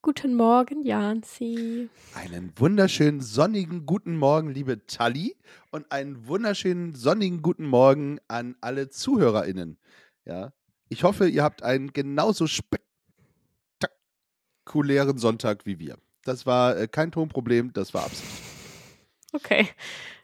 [0.00, 1.90] Guten Morgen, Janzi.
[2.14, 5.34] Einen wunderschönen sonnigen guten Morgen, liebe Tali,
[5.72, 9.76] und einen wunderschönen sonnigen guten Morgen an alle ZuhörerInnen.
[10.24, 10.52] Ja,
[10.88, 15.98] ich hoffe, ihr habt einen genauso spektakulären Sonntag wie wir.
[16.22, 18.30] Das war äh, kein Tonproblem, das war Absicht.
[19.32, 19.68] Okay.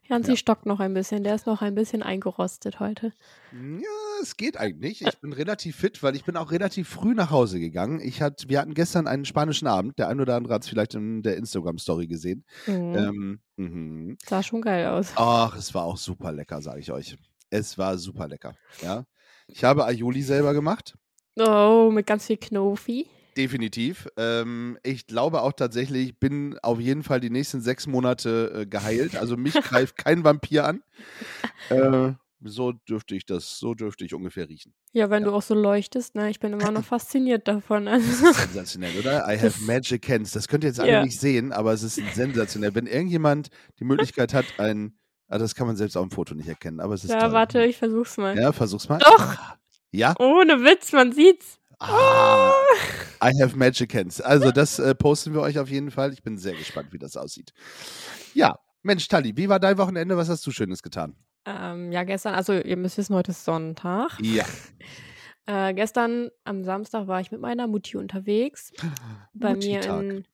[0.07, 0.37] Janzi Ja.
[0.37, 1.25] stockt noch ein bisschen.
[1.25, 3.13] Der ist noch ein bisschen eingerostet heute.
[3.53, 3.89] Ja,
[4.23, 5.03] es geht eigentlich.
[5.03, 8.01] Ich bin relativ fit, weil ich bin auch relativ früh nach Hause gegangen.
[8.01, 9.99] Ich hat, wir hatten gestern einen spanischen Abend.
[9.99, 12.45] Der ein oder andere hat es vielleicht in der Instagram-Story gesehen.
[12.67, 12.95] Mhm.
[12.95, 14.19] Ähm, mhm.
[14.27, 15.13] Sah schon geil aus.
[15.17, 17.17] Ach, es war auch super lecker, sage ich euch.
[17.51, 18.55] Es war super lecker.
[18.83, 19.05] Ja.
[19.47, 20.97] Ich habe Aioli selber gemacht.
[21.37, 23.07] Oh, mit ganz viel Knofi.
[23.37, 24.09] Definitiv.
[24.17, 28.67] Ähm, ich glaube auch tatsächlich, ich bin auf jeden Fall die nächsten sechs Monate äh,
[28.67, 29.17] geheilt.
[29.17, 30.83] Also mich greift kein Vampir an.
[31.71, 32.13] Äh,
[32.47, 34.75] so dürfte ich das, so dürfte ich ungefähr riechen.
[34.93, 35.31] Ja, wenn Ja.
[35.31, 36.29] du auch so leuchtest, ne?
[36.31, 37.87] Ich bin immer noch fasziniert davon.
[37.87, 39.25] Das Also, ist sensationell, oder?
[39.27, 40.33] I have Das- magic hands.
[40.33, 41.05] Das könnt ihr jetzt alle Ja.
[41.05, 42.75] nicht sehen, aber es ist sensationell.
[42.75, 46.49] Wenn irgendjemand die Möglichkeit hat, ein, ah, das kann man selbst auf dem Foto nicht
[46.49, 47.33] erkennen, aber es ist ja, toll.
[47.33, 48.39] warte, ich versuch's mal.
[48.39, 48.99] Ja, versuch's mal.
[48.99, 49.37] Doch!
[49.91, 50.15] Ja.
[50.19, 51.59] Ohne Witz, man sieht's.
[51.81, 52.53] Ah,
[53.23, 54.21] I have magic hands.
[54.21, 56.13] Also das äh, posten wir euch auf jeden Fall.
[56.13, 57.53] Ich bin sehr gespannt, wie das aussieht.
[58.35, 60.17] Ja, Mensch, Tali, wie war dein Wochenende?
[60.17, 61.17] Was hast du Schönes getan?
[61.47, 64.19] Ähm, ja, gestern, also ihr müsst wissen, heute ist Sonntag.
[64.21, 64.45] Ja.
[65.47, 68.73] Äh, gestern am Samstag war ich mit meiner Mutti unterwegs.
[69.35, 70.25] bei mir in,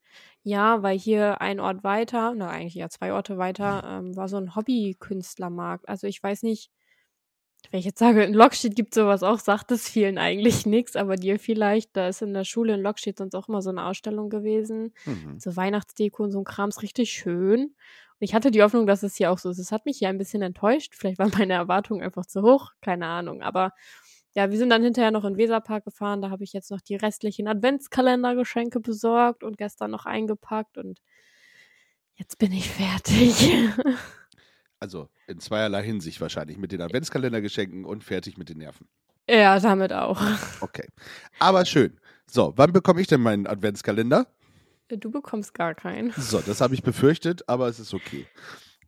[0.44, 4.36] ja, weil hier ein Ort weiter, na eigentlich ja zwei Orte weiter, ähm, war so
[4.36, 5.88] ein Hobbykünstlermarkt.
[5.88, 6.70] Also ich weiß nicht,
[7.70, 11.16] wenn ich jetzt sage, in Lockstedt gibt sowas auch, sagt es vielen eigentlich nichts, aber
[11.16, 14.30] dir vielleicht, da ist in der Schule in Lockstedt sonst auch immer so eine Ausstellung
[14.30, 14.92] gewesen.
[15.04, 15.38] Mhm.
[15.38, 17.60] So Weihnachtsdeko und so ein Kram ist richtig schön.
[17.60, 19.58] Und ich hatte die Hoffnung, dass es hier auch so ist.
[19.58, 20.94] Es hat mich hier ein bisschen enttäuscht.
[20.94, 23.42] Vielleicht waren meine Erwartungen einfach zu hoch, keine Ahnung.
[23.42, 23.72] Aber
[24.34, 26.22] ja, wir sind dann hinterher noch in Weserpark gefahren.
[26.22, 31.00] Da habe ich jetzt noch die restlichen Adventskalendergeschenke besorgt und gestern noch eingepackt und
[32.14, 33.50] jetzt bin ich fertig.
[34.80, 36.58] Also in zweierlei Hinsicht wahrscheinlich.
[36.58, 38.88] Mit den Adventskalendergeschenken und fertig mit den Nerven.
[39.28, 40.20] ja, damit auch.
[40.60, 40.88] Okay.
[41.38, 41.98] Aber schön.
[42.26, 44.26] So, wann bekomme ich denn meinen Adventskalender?
[44.88, 46.12] Du bekommst gar keinen.
[46.12, 48.26] So, das habe ich befürchtet, aber es ist okay.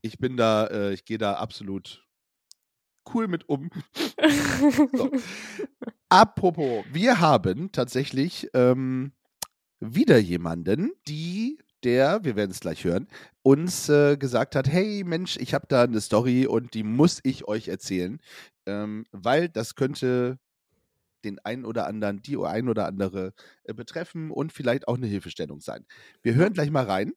[0.00, 2.04] Ich bin da, äh, ich gehe da absolut
[3.12, 3.70] cool mit um.
[4.92, 5.10] So.
[6.08, 9.12] Apropos, wir haben tatsächlich ähm,
[9.80, 13.08] wieder jemanden, die, der, wir werden es gleich hören,
[13.42, 17.46] uns äh, gesagt hat, hey Mensch, ich habe da eine Story und die muss ich
[17.48, 18.20] euch erzählen,
[18.66, 20.38] ähm, weil das könnte
[21.24, 23.32] den einen oder anderen, die ein oder andere
[23.64, 25.86] äh, betreffen und vielleicht auch eine Hilfestellung sein.
[26.22, 27.12] Wir hören gleich mal rein.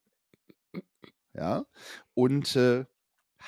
[1.34, 1.66] Ja,
[2.14, 2.86] und äh,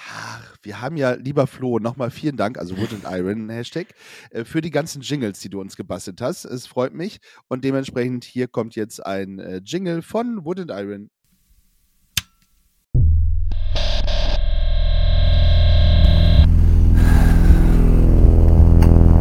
[0.07, 3.89] ach, wir haben ja, lieber Flo, nochmal vielen Dank, also Wood and Iron Hashtag,
[4.31, 6.45] äh, für die ganzen Jingles, die du uns gebastelt hast.
[6.45, 7.19] Es freut mich.
[7.49, 11.11] Und dementsprechend hier kommt jetzt ein äh, Jingle von Wood and Iron.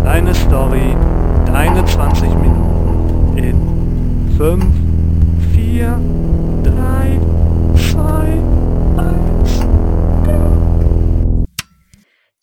[0.04, 0.96] Deine Story,
[1.46, 4.66] deine 20 Minuten in 5,
[5.54, 6.00] 4,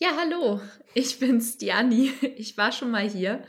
[0.05, 0.61] Ja, hallo,
[0.93, 2.13] ich bin's, die Anni.
[2.37, 3.43] Ich war schon mal hier.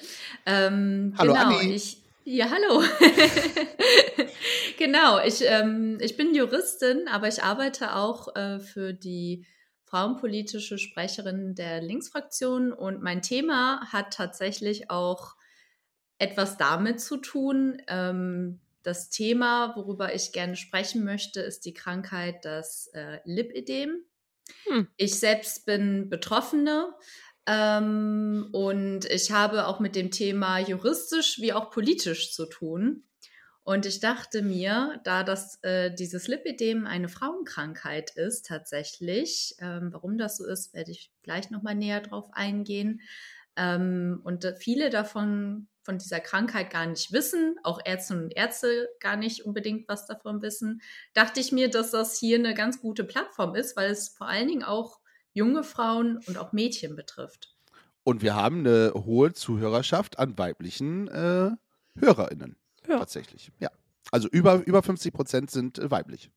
[0.46, 1.74] Ähm, Hallo, genau, Anni.
[1.74, 1.98] ich.
[2.24, 2.82] Ja, hallo.
[4.78, 9.46] genau, ich, ähm, ich bin Juristin, aber ich arbeite auch äh, für die
[9.84, 15.36] frauenpolitische Sprecherin der Linksfraktion und mein Thema hat tatsächlich auch
[16.20, 17.82] etwas damit zu tun.
[17.90, 24.06] Ähm, das Thema, worüber ich gerne sprechen möchte, ist die Krankheit das äh, Lipödem.
[24.66, 24.88] Hm.
[24.98, 26.94] Ich selbst bin Betroffene
[27.48, 33.04] ähm, und ich habe auch mit dem Thema juristisch wie auch politisch zu tun.
[33.64, 40.20] Und ich dachte mir, da das äh, dieses Lipödem eine Frauenkrankheit ist tatsächlich, ähm, warum
[40.20, 43.02] das so ist, werde ich gleich nochmal näher drauf eingehen.
[43.56, 49.16] Ähm, und viele davon von dieser Krankheit gar nicht wissen, auch Ärztinnen und Ärzte gar
[49.16, 50.82] nicht unbedingt was davon wissen,
[51.14, 54.48] dachte ich mir, dass das hier eine ganz gute Plattform ist, weil es vor allen
[54.48, 55.00] Dingen auch
[55.34, 57.56] junge Frauen und auch Mädchen betrifft.
[58.04, 61.52] Und wir haben eine hohe Zuhörerschaft an weiblichen äh,
[62.00, 62.56] HörerInnen.
[62.88, 63.00] Ja.
[63.00, 63.52] Tatsächlich.
[63.60, 63.70] Ja.
[64.12, 66.32] Also über, über 50 Prozent sind weiblich.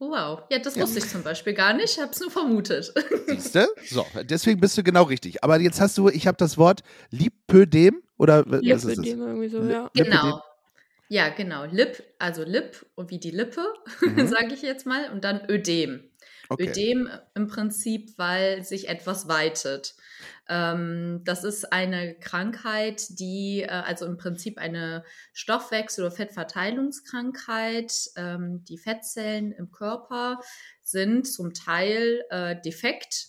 [0.00, 0.40] Wow.
[0.50, 0.82] Ja, das Ja.
[0.82, 1.92] wusste ich zum Beispiel gar nicht.
[1.96, 2.92] Ich habe es nur vermutet.
[3.26, 3.68] Siehste?
[3.86, 5.44] So, deswegen bist du genau richtig.
[5.44, 6.80] Aber jetzt hast du, ich habe das Wort
[7.10, 8.96] Lipödem oder was ist es?
[8.96, 9.90] Lipödem irgendwie so, ja.
[9.94, 10.04] Lipödem.
[10.10, 10.42] Genau.
[11.08, 11.64] Ja, genau.
[11.66, 13.62] Lip, also Lip und wie die Lippe,
[14.00, 14.26] Mhm.
[14.26, 15.10] sage ich jetzt mal.
[15.12, 16.08] Und dann Ödem.
[16.48, 16.70] Okay.
[16.70, 19.94] Ödem im Prinzip, weil sich etwas weitet.
[20.48, 27.92] Ähm, das ist eine Krankheit, die, äh, also im Prinzip eine Stoffwechsel- oder Fettverteilungskrankheit.
[28.16, 30.40] Ähm, die Fettzellen im Körper
[30.82, 33.28] sind zum Teil äh, defekt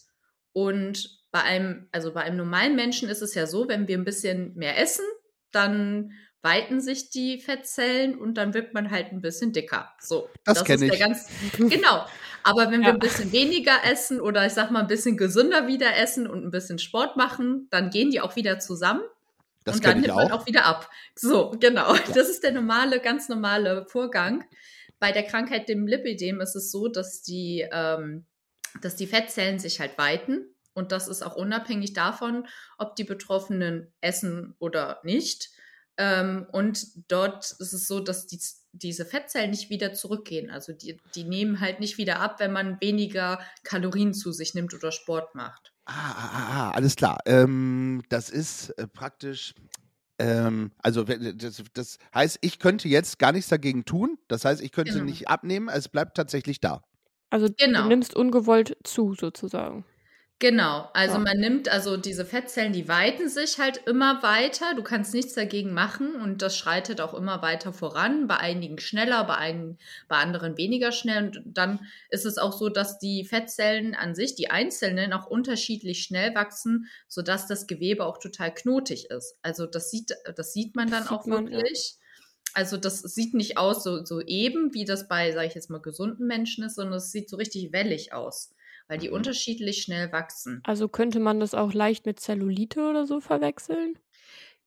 [0.54, 4.04] und bei einem, also bei einem normalen Menschen ist es ja so, wenn wir ein
[4.04, 5.06] bisschen mehr essen,
[5.52, 6.12] dann
[6.42, 9.94] weiten sich die Fettzellen und dann wird man halt ein bisschen dicker.
[10.00, 11.00] So, Das kenn ist der ich.
[11.00, 12.06] Ganz, genau.
[12.44, 12.94] Aber wenn wir Ja.
[12.94, 16.52] ein bisschen weniger essen oder ich sag mal ein bisschen gesünder wieder essen und ein
[16.52, 19.02] bisschen Sport machen, dann gehen die auch wieder zusammen
[19.64, 20.42] Das und dann nimmt man auch.
[20.42, 20.90] auch wieder ab.
[21.16, 21.96] So, genau.
[22.16, 24.44] Das ist der normale, ganz normale Vorgang.
[25.00, 28.26] Bei der Krankheit dem Lipidem ist es so, dass die, ähm,
[28.82, 30.46] dass die Fettzellen sich halt weiten.
[30.74, 32.48] Und das ist auch unabhängig davon,
[32.78, 35.50] ob die Betroffenen essen oder nicht.
[35.98, 38.40] Ähm, und dort ist es so, dass die,
[38.74, 40.50] diese Fettzellen nicht wieder zurückgehen.
[40.50, 44.74] Also die, die nehmen halt nicht wieder ab, wenn man weniger Kalorien zu sich nimmt
[44.74, 45.74] oder Sport macht.
[45.86, 47.18] Ah, ah, ah, ah, alles klar.
[47.26, 49.54] Ähm, das ist äh, praktisch.
[50.20, 54.18] Ähm, also das, das heißt, ich könnte jetzt gar nichts dagegen tun.
[54.28, 55.06] Das heißt, ich könnte Genau.
[55.06, 55.68] nicht abnehmen.
[55.70, 56.84] Es bleibt tatsächlich da.
[57.30, 57.84] Also Genau.
[57.84, 59.86] du nimmst ungewollt zu, sozusagen.
[60.42, 61.20] Genau, also Ja.
[61.20, 64.74] man nimmt, also diese Fettzellen, die weiten sich halt immer weiter.
[64.76, 68.26] Du kannst nichts dagegen machen und das schreitet auch immer weiter voran.
[68.28, 69.78] Bei einigen schneller, bei, einigen,
[70.08, 71.26] bei anderen weniger schnell.
[71.26, 76.02] Und dann ist es auch so, dass die Fettzellen an sich, die einzelnen, auch unterschiedlich
[76.02, 79.38] schnell wachsen, sodass das Gewebe auch total knotig ist.
[79.44, 81.58] Also das sieht, das sieht man dann Sieht auch man, ja.
[81.60, 81.98] wirklich.
[82.54, 85.82] Also das sieht nicht aus so, so eben, wie das bei, sage ich jetzt mal,
[85.82, 88.54] gesunden Menschen ist, sondern es sieht so richtig wellig aus,
[88.92, 89.12] weil die Mhm.
[89.12, 90.64] unterschiedlich schnell wachsen.
[90.64, 94.00] Also könnte man das auch leicht mit Zellulite oder so verwechseln?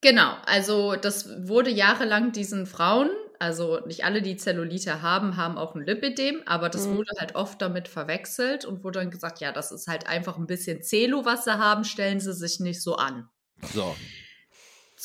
[0.01, 5.75] Genau, also das wurde jahrelang diesen Frauen, also nicht alle, die Zellulite haben, haben auch
[5.75, 6.95] ein Lipidem, aber das Mhm.
[6.95, 10.47] wurde halt oft damit verwechselt und wurde dann gesagt, ja, das ist halt einfach ein
[10.47, 13.29] bisschen Zelo, was sie haben, stellen sie sich nicht so an.
[13.73, 13.99] So.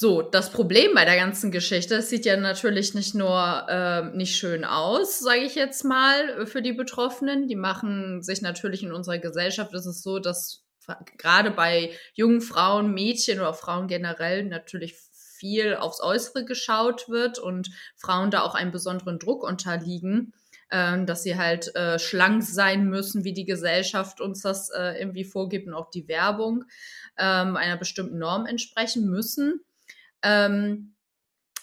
[0.01, 4.38] So, das Problem bei der ganzen Geschichte, es sieht ja natürlich nicht nur ähm, nicht
[4.38, 7.50] schön aus, sage ich jetzt mal, äh, für die Betroffenen.
[7.50, 10.63] Die machen sich natürlich in unserer Gesellschaft, ist es so, dass
[11.18, 14.96] gerade bei jungen Frauen, Mädchen oder Frauen generell natürlich
[15.38, 20.34] viel aufs Äußere geschaut wird und Frauen da auch einem besonderen Druck unterliegen,
[20.72, 25.25] ähm, dass sie halt äh, schlank sein müssen, wie die Gesellschaft uns das äh, irgendwie
[25.25, 26.63] vorgibt und auch die Werbung
[27.18, 29.60] ähm, einer bestimmten Norm entsprechen müssen.
[30.24, 30.95] Ähm,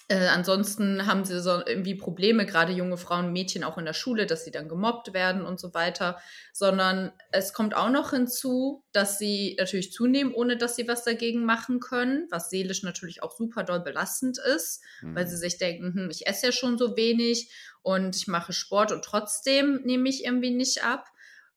[0.09, 4.25] äh, ansonsten haben sie so irgendwie Probleme, gerade junge Frauen, Mädchen auch in der Schule,
[4.25, 6.17] dass sie dann gemobbt werden und so weiter.
[6.53, 11.43] Sondern es kommt auch noch hinzu, dass sie natürlich zunehmen, ohne dass sie was dagegen
[11.43, 14.81] machen können, was seelisch natürlich auch super doll belastend ist,
[15.13, 15.27] weil Mhm.
[15.27, 17.51] sie sich denken, hm, ich esse ja schon so wenig
[17.81, 21.07] und ich mache Sport und trotzdem nehme ich irgendwie nicht ab.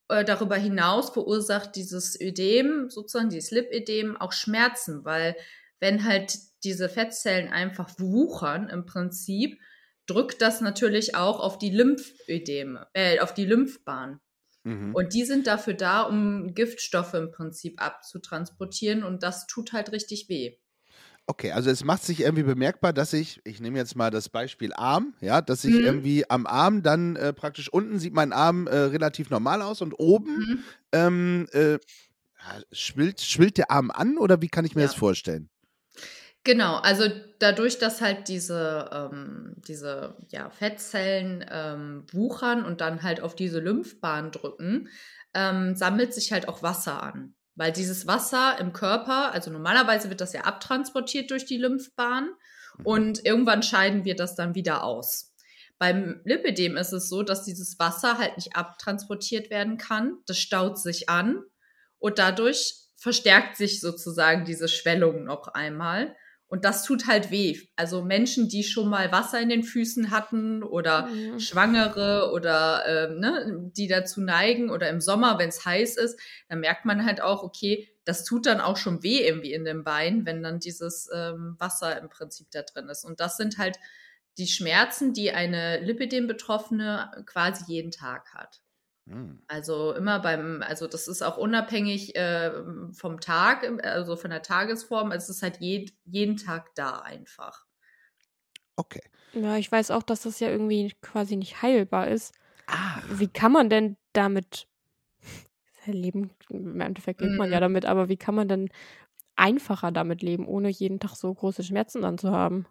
[0.08, 5.36] Äh, darüber hinaus verursacht dieses Ödem, sozusagen dieses Lipödem, auch Schmerzen, weil
[5.78, 9.60] wenn halt diese Fettzellen einfach wuchern im Prinzip,
[10.06, 14.20] drückt das natürlich auch auf die Lymphödeme, äh, auf die Lymphbahn.
[14.64, 14.92] Mhm.
[14.92, 20.28] Und die sind dafür da, um Giftstoffe im Prinzip abzutransportieren und das tut halt richtig
[20.28, 20.56] weh.
[21.26, 24.72] Okay, also es macht sich irgendwie bemerkbar, dass ich, ich nehme jetzt mal das Beispiel
[24.72, 25.84] Arm, ja, dass ich Mhm.
[25.84, 29.92] irgendwie am Arm dann äh, praktisch unten sieht mein Arm äh, relativ normal aus und
[29.92, 30.64] oben Mhm.
[30.92, 31.78] ähm, äh,
[32.72, 34.88] schwillt, schwillt der Arm an oder wie kann ich mir Ja.
[34.88, 35.50] das vorstellen?
[36.44, 37.04] Genau, also
[37.38, 43.60] dadurch, dass halt diese, ähm, diese ja, Fettzellen ähm, wuchern und dann halt auf diese
[43.60, 44.88] Lymphbahn drücken,
[45.34, 47.34] ähm, sammelt sich halt auch Wasser an.
[47.56, 52.30] Weil dieses Wasser im Körper, also normalerweise wird das ja abtransportiert durch die Lymphbahn
[52.84, 55.34] und irgendwann scheiden wir das dann wieder aus.
[55.78, 60.18] Beim Lipidem ist es so, dass dieses Wasser halt nicht abtransportiert werden kann.
[60.26, 61.42] Das staut sich an
[61.98, 66.14] und dadurch verstärkt sich sozusagen diese Schwellung noch einmal.
[66.50, 67.56] Und das tut halt weh.
[67.76, 71.38] Also Menschen, die schon mal Wasser in den Füßen hatten oder Mhm.
[71.38, 76.58] Schwangere oder ähm, ne, die dazu neigen oder im Sommer, wenn es heiß ist, dann
[76.58, 80.26] merkt man halt auch, okay, das tut dann auch schon weh irgendwie in den Beinen,
[80.26, 83.04] wenn dann dieses ähm, Wasser im Prinzip da drin ist.
[83.04, 83.76] Und das sind halt
[84.36, 88.60] die Schmerzen, die eine Lipidem-Betroffene quasi jeden Tag hat.
[89.06, 89.40] Hm.
[89.48, 92.52] Also immer beim, also das ist auch unabhängig äh,
[92.92, 95.10] vom Tag, also von der Tagesform.
[95.10, 97.66] Also es ist halt jed, jeden Tag da einfach.
[98.76, 99.00] Okay.
[99.34, 102.32] Ja, ich weiß auch, dass das ja irgendwie quasi nicht heilbar ist.
[102.66, 103.06] Ach.
[103.08, 104.68] wie kann man denn damit
[105.86, 106.32] leben?
[106.50, 107.60] Im Endeffekt lebt man ja Mhm.
[107.60, 108.70] damit, aber wie kann man denn
[109.36, 112.66] einfacher damit leben, ohne jeden Tag so große Schmerzen dann zu haben?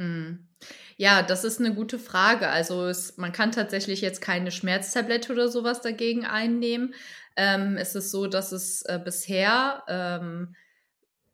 [0.00, 0.48] Hm.
[0.96, 2.48] Ja, das ist eine gute Frage.
[2.48, 6.94] Also es, man kann tatsächlich jetzt keine Schmerztablette oder sowas dagegen einnehmen.
[7.36, 10.56] Ähm, es ist so, dass es äh, bisher ähm,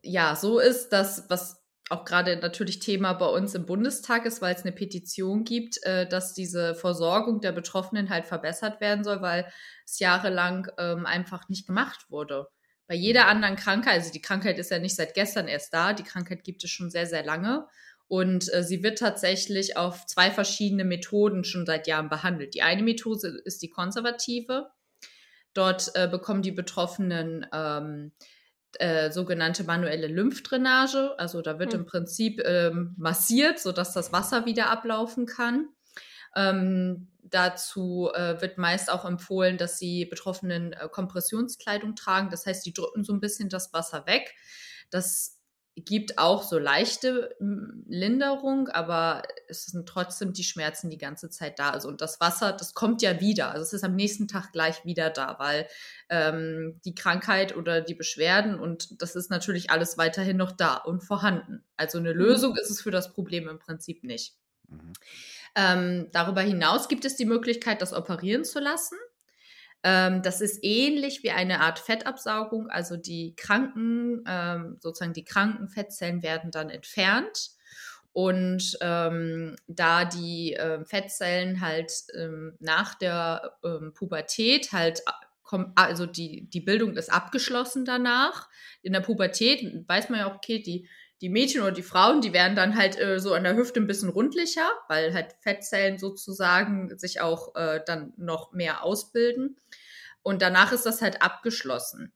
[0.03, 4.55] ja so ist, dass was auch gerade natürlich Thema bei uns im Bundestag ist, weil
[4.55, 9.51] es eine Petition gibt, äh, dass diese Versorgung der Betroffenen halt verbessert werden soll, weil
[9.85, 12.47] es jahrelang ähm, einfach nicht gemacht wurde.
[12.87, 16.03] Bei jeder anderen Krankheit, also die Krankheit ist ja nicht seit gestern erst da, die
[16.03, 17.67] Krankheit gibt es schon sehr, sehr lange.
[18.07, 22.53] Und äh, sie wird tatsächlich auf zwei verschiedene Methoden schon seit Jahren behandelt.
[22.53, 24.69] Die eine Methode ist die konservative.
[25.53, 28.13] Dort äh, bekommen die Betroffenen ähm,
[28.79, 31.15] äh, sogenannte manuelle Lymphdrainage.
[31.17, 31.81] Also da wird Hm.
[31.81, 35.69] im Prinzip ähm, massiert, sodass das Wasser wieder ablaufen kann.
[36.35, 42.29] Ähm, dazu äh, wird meist auch empfohlen, dass die Betroffenen äh, Kompressionskleidung tragen.
[42.29, 44.33] Das heißt, die drücken so ein bisschen das Wasser weg.
[44.91, 45.36] Das
[45.85, 51.59] gibt auch so leichte mm, Linderung, aber es sind trotzdem die Schmerzen die ganze Zeit
[51.59, 51.69] da.
[51.69, 53.51] Also und das Wasser, das kommt ja wieder.
[53.51, 55.67] Also es ist am nächsten Tag gleich wieder da, weil
[56.09, 61.01] ähm, die Krankheit oder die Beschwerden und das ist natürlich alles weiterhin noch da und
[61.01, 61.63] vorhanden.
[61.75, 64.35] Also eine Lösung ist es für das Problem im Prinzip nicht.
[64.67, 64.93] Mhm.
[65.55, 68.97] Ähm, darüber hinaus gibt es die Möglichkeit, das operieren zu lassen.
[69.89, 72.69] Ähm, das ist ähnlich wie eine Art Fettabsaugung.
[72.69, 77.51] Also die kranken, ähm, sozusagen die kranken Fettzellen werden dann entfernt.
[78.11, 85.03] Und ähm, da die ähm, Fettzellen halt ähm, nach der ähm, Pubertät halt
[85.43, 88.49] komm- also die, die Bildung ist abgeschlossen danach.
[88.81, 90.89] In der Pubertät weiß man ja auch, okay, die,
[91.21, 93.87] die Mädchen oder die Frauen, die werden dann halt äh, so an der Hüfte ein
[93.87, 99.57] bisschen rundlicher, weil halt Fettzellen sozusagen sich auch äh, dann noch mehr ausbilden.
[100.21, 102.13] Und danach ist das halt abgeschlossen.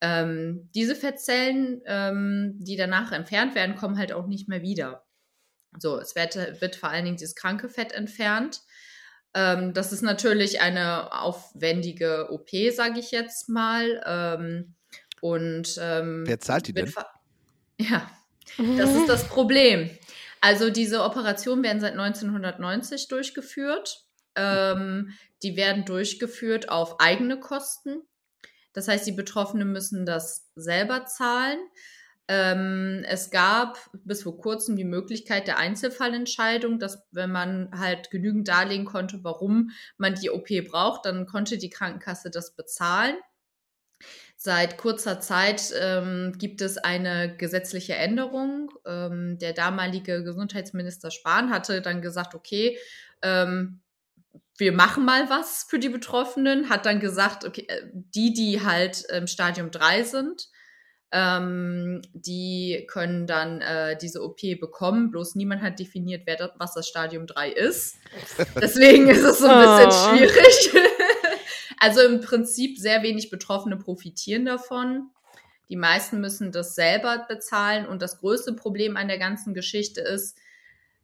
[0.00, 5.04] Ähm, diese Fettzellen, ähm, die danach entfernt werden, kommen halt auch nicht mehr wieder.
[5.78, 8.62] So, es wird, wird vor allen Dingen dieses kranke Fett entfernt.
[9.34, 14.02] Ähm, das ist natürlich eine aufwendige OP, sage ich jetzt mal.
[14.04, 14.74] Ähm,
[15.20, 16.92] und ähm, Wer zahlt die denn?
[17.78, 18.10] Ja,
[18.58, 19.90] das ist das Problem.
[20.40, 24.04] Also diese Operationen werden seit 1990 durchgeführt.
[24.34, 28.02] Ähm, die werden durchgeführt auf eigene Kosten.
[28.72, 31.58] Das heißt, die Betroffenen müssen das selber zahlen.
[32.28, 38.48] Ähm, es gab bis vor kurzem die Möglichkeit der Einzelfallentscheidung, dass wenn man halt genügend
[38.48, 43.16] darlegen konnte, warum man die OP braucht, dann konnte die Krankenkasse das bezahlen.
[44.44, 48.72] Seit kurzer Zeit ähm, gibt es eine gesetzliche Änderung.
[48.84, 52.76] Ähm, der damalige Gesundheitsminister Spahn hatte dann gesagt, okay,
[53.22, 53.82] ähm,
[54.58, 59.04] wir machen mal was für die Betroffenen, hat dann gesagt, okay, äh, die, die halt
[59.16, 60.48] im Stadium 3 sind,
[61.12, 65.12] ähm, die können dann äh, diese OP bekommen.
[65.12, 67.94] Bloß niemand hat definiert, wer das, was das Stadium 3 ist.
[68.60, 70.16] Deswegen ist es so ein bisschen Oh.
[70.16, 70.72] schwierig.
[71.78, 75.10] also im Prinzip sehr wenig Betroffene profitieren davon.
[75.68, 77.86] Die meisten müssen das selber bezahlen.
[77.86, 80.36] Und das größte Problem an der ganzen Geschichte ist,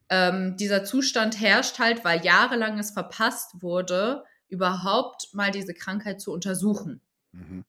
[0.09, 6.31] ähm, dieser Zustand herrscht halt, weil jahrelang es verpasst wurde, überhaupt mal diese Krankheit zu
[6.31, 7.01] untersuchen.
[7.31, 7.63] Mhm.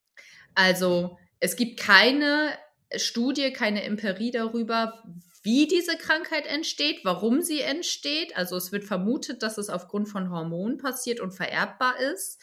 [0.54, 2.52] Also es gibt keine
[2.96, 5.02] Studie, keine Empirie darüber,
[5.42, 8.36] wie diese Krankheit entsteht, warum sie entsteht.
[8.36, 12.40] Also es wird vermutet, dass es aufgrund von Hormonen passiert und vererbbar ist.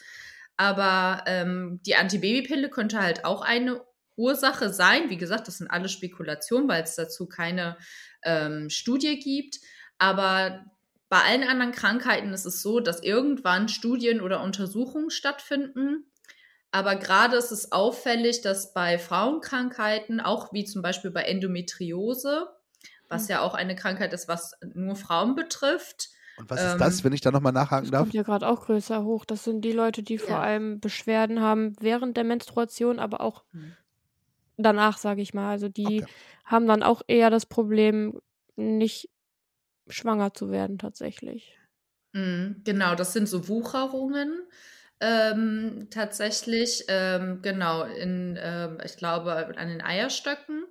[0.58, 3.80] Aber ähm, die Antibabypille könnte halt auch eine
[4.16, 5.08] Ursache sein.
[5.08, 7.78] Wie gesagt, das sind alle Spekulationen, weil es dazu keine
[8.24, 9.60] ähm, Studie gibt.
[9.98, 10.66] Aber
[11.08, 16.04] bei allen anderen Krankheiten ist es so, dass irgendwann Studien oder Untersuchungen stattfinden.
[16.70, 22.48] Aber gerade ist es auffällig, dass bei Frauenkrankheiten, auch wie zum Beispiel bei Endometriose,
[23.08, 23.30] was Mhm.
[23.30, 27.12] ja auch eine Krankheit ist, was nur Frauen betrifft, Und was ist Ähm, das, wenn
[27.12, 28.08] ich da nochmal nachhaken Das darf?
[28.08, 29.24] kommt ja gerade auch größer hoch.
[29.26, 30.42] Das sind die Leute, die vor Ja.
[30.42, 33.68] allem Beschwerden haben während der Menstruation, aber auch Hm.
[34.56, 35.50] danach, sage ich mal.
[35.50, 36.08] Also die Okay.
[36.44, 38.20] haben dann auch eher das Problem,
[38.56, 39.10] nicht
[39.88, 41.58] schwanger zu werden tatsächlich.
[42.14, 44.46] Mhm, genau, das sind so Wucherungen
[45.00, 46.84] ähm, tatsächlich.
[46.88, 50.64] Ähm, genau, in, ähm, ich glaube, an den Eierstöcken.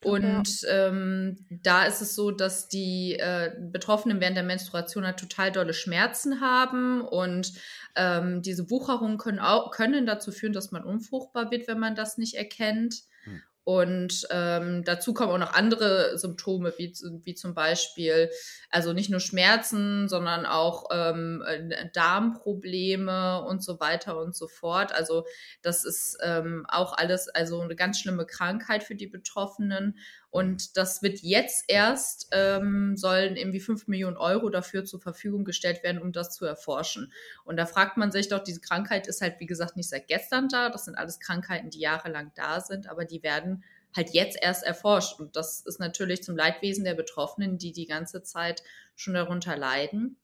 [0.00, 0.36] Glaub, ja.
[0.38, 5.52] Und ähm, da ist es so, dass die äh, Betroffenen während der Menstruation halt total
[5.52, 7.52] dolle Schmerzen haben und
[7.96, 12.18] ähm, diese Wucherungen können, auch, können dazu führen, dass man unfruchtbar wird, wenn man das
[12.18, 13.02] nicht erkennt.
[13.24, 13.42] Hm.
[13.64, 16.92] Und ähm, dazu kommen auch noch andere Symptome, wie,
[17.24, 18.30] wie zum Beispiel,
[18.70, 24.94] also nicht nur Schmerzen, sondern auch ähm, äh, Darmprobleme und so weiter und so fort.
[24.94, 25.24] Also
[25.62, 29.98] das ist ähm, auch alles, also eine ganz schlimme Krankheit für die Betroffenen.
[30.34, 35.84] Und das wird jetzt erst, ähm, sollen irgendwie fünf Millionen Euro dafür zur Verfügung gestellt
[35.84, 37.12] werden, um das zu erforschen.
[37.44, 40.48] Und da fragt man sich doch, diese Krankheit ist halt, wie gesagt, nicht seit gestern
[40.48, 40.70] da.
[40.70, 43.62] Das sind alles Krankheiten, die jahrelang da sind, aber die werden
[43.94, 45.20] halt jetzt erst erforscht.
[45.20, 48.64] Und das ist natürlich zum Leidwesen der Betroffenen, die die ganze Zeit
[48.96, 50.16] schon darunter leiden.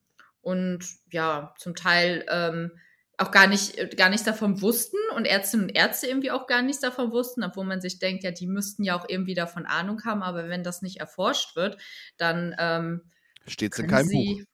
[0.42, 2.72] Und ja, zum Teil ähm,
[3.20, 6.62] auch gar nicht, äh, gar nichts davon wussten und Ärztinnen und Ärzte irgendwie auch gar
[6.62, 10.02] nichts davon wussten, obwohl man sich denkt, ja, die müssten ja auch irgendwie davon Ahnung
[10.04, 11.76] haben, aber wenn das nicht erforscht wird,
[12.16, 13.02] dann ähm,
[13.46, 14.44] steht es in keinem sie, Buch.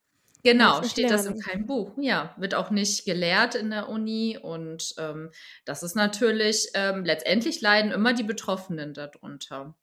[0.43, 1.93] Genau, ich steht das in keinem Buch.
[1.99, 5.31] Ja, wird auch nicht gelehrt in der Uni und ähm,
[5.65, 9.75] das ist natürlich, ähm, letztendlich leiden immer die Betroffenen darunter.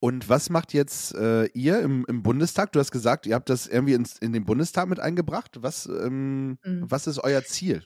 [0.00, 2.72] Und was macht jetzt äh, ihr im, im Bundestag?
[2.72, 5.62] Du hast gesagt, ihr habt das irgendwie ins, in den Bundestag mit eingebracht.
[5.62, 6.84] Was, ähm, Mhm.
[6.90, 7.84] was ist euer Ziel?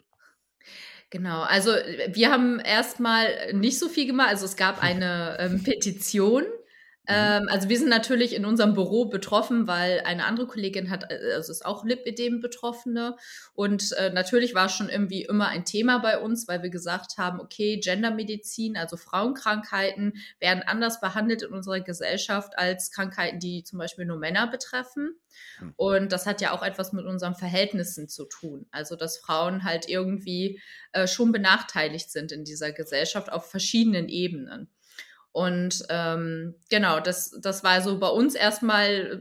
[1.11, 1.71] Genau, also
[2.09, 4.31] wir haben erstmal nicht so viel gemacht.
[4.31, 6.45] Also es gab eine ähm, Petition.
[7.07, 11.33] Ähm, also wir sind natürlich in unserem Büro betroffen, weil eine andere Kollegin hat, äh,
[11.35, 13.17] also ist auch Lipödem-Betroffene.
[13.55, 17.19] Und äh, natürlich war es schon irgendwie immer ein Thema bei uns, weil wir gesagt
[17.19, 23.79] haben, okay, Gendermedizin, also Frauenkrankheiten, werden anders behandelt in unserer Gesellschaft als Krankheiten, die zum
[23.79, 25.15] Beispiel nur Männer betreffen.
[25.77, 28.67] Und das hat ja auch etwas mit unseren Verhältnissen zu tun.
[28.71, 30.61] Also, dass Frauen halt irgendwie
[30.93, 34.71] äh, schon benachteiligt sind in dieser Gesellschaft auf verschiedenen Ebenen.
[35.35, 39.19] Und ähm, genau, das, das war so bei uns erstmal äh,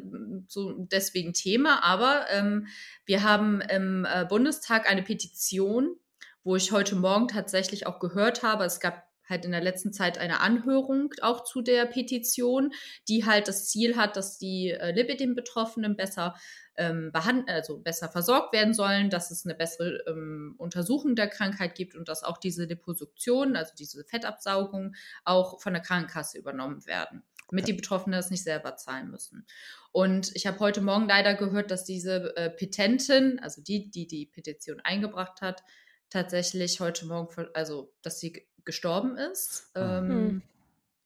[0.48, 1.84] so deswegen Thema.
[1.84, 2.68] Aber ähm,
[3.04, 5.96] wir haben im äh, Bundestag eine Petition,
[6.44, 10.18] wo ich heute Morgen tatsächlich auch gehört habe, es gab halt in der letzten Zeit
[10.18, 12.72] eine Anhörung auch zu der Petition,
[13.08, 16.36] die halt das Ziel hat, dass die äh, Lipidem-Betroffenen besser
[16.76, 21.76] ähm, behand also besser versorgt werden sollen, dass es eine bessere ähm, Untersuchung der Krankheit
[21.76, 27.24] gibt und dass auch diese Liposuktion, also diese Fettabsaugung, auch von der Krankenkasse übernommen werden,
[27.50, 29.46] damit die Betroffenen das nicht selber zahlen müssen.
[29.92, 34.26] Und ich habe heute Morgen leider gehört, dass diese äh, Petentin, also die, die die
[34.26, 35.64] Petition eingebracht hat,
[36.10, 39.72] tatsächlich heute Morgen, also dass sie gestorben ist.
[39.76, 40.42] Ähm, Hm.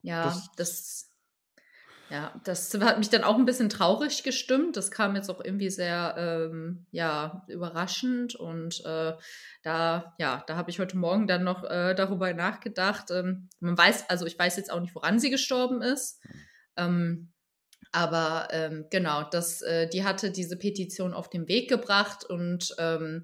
[0.04, 1.12] ja, Das- das,
[2.10, 4.78] ja, das hat mich dann auch ein bisschen traurig gestimmt.
[4.78, 9.14] Das kam jetzt auch irgendwie sehr, ähm, ja, überraschend und äh,
[9.64, 13.12] da, ja, da habe ich heute Morgen dann noch äh, darüber nachgedacht.
[13.12, 16.22] Ähm, man weiß, also ich weiß jetzt auch nicht, woran sie gestorben ist.
[16.78, 17.34] Ähm,
[17.92, 23.24] aber ähm, genau, das, äh, die hatte diese Petition auf den Weg gebracht und ähm,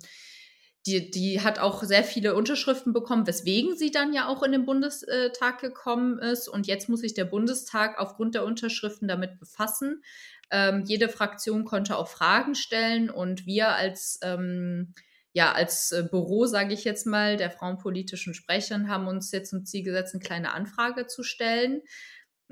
[0.85, 4.65] die, die hat auch sehr viele Unterschriften bekommen, weswegen sie dann ja auch in den
[4.65, 6.47] Bundestag gekommen ist.
[6.47, 10.03] Und jetzt muss sich der Bundestag aufgrund der Unterschriften damit befassen.
[10.51, 14.93] Ähm, jede Fraktion konnte auch Fragen stellen und wir als ähm,
[15.35, 19.83] ja, als Büro, sage ich jetzt mal, der frauenpolitischen Sprecherin haben uns jetzt zum Ziel
[19.83, 21.81] gesetzt, eine kleine Anfrage zu stellen.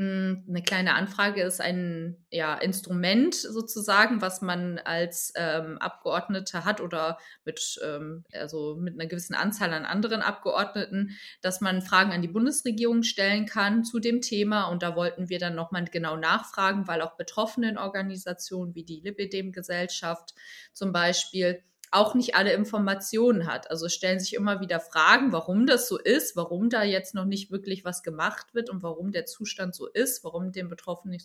[0.01, 6.81] Mm, Eine kleine Anfrage ist ein ja, Instrument sozusagen, was man als ähm, Abgeordnete hat
[6.81, 11.11] oder mit, ähm, also mit einer gewissen Anzahl an anderen Abgeordneten,
[11.43, 14.69] dass man Fragen an die Bundesregierung stellen kann zu dem Thema.
[14.69, 20.33] Und da wollten wir dann nochmal genau nachfragen, weil auch betroffenen Organisationen wie die Lipidem-Gesellschaft
[20.73, 21.61] zum Beispiel
[21.91, 23.69] auch nicht alle Informationen hat.
[23.69, 27.51] Also stellen sich immer wieder Fragen, warum das so ist, warum da jetzt noch nicht
[27.51, 31.19] wirklich was gemacht wird und warum der Zustand so ist, warum dem Betroffenen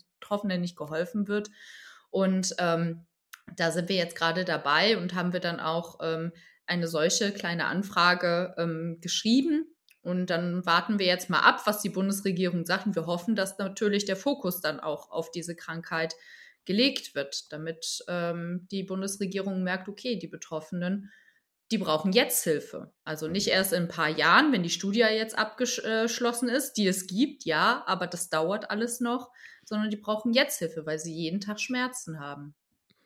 [0.61, 1.49] nicht, geholfen wird.
[2.09, 3.05] Und ähm,
[3.55, 6.33] da sind wir jetzt gerade dabei und haben wir dann auch ähm,
[6.65, 9.73] eine solche kleine Anfrage ähm, geschrieben.
[10.01, 12.85] Und dann warten wir jetzt mal ab, was die Bundesregierung sagt.
[12.87, 16.13] Und wir hoffen, dass natürlich der Fokus dann auch auf diese Krankheit
[16.67, 21.11] gelegt wird, damit ähm, die Bundesregierung merkt, okay, die Betroffenen,
[21.71, 22.93] die brauchen jetzt Hilfe.
[23.03, 27.07] Also nicht erst in ein paar Jahren, wenn die Studie jetzt abgeschlossen ist, die es
[27.07, 29.31] gibt, ja, aber das dauert alles noch,
[29.65, 32.53] sondern die brauchen jetzt Hilfe, weil sie jeden Tag Schmerzen haben.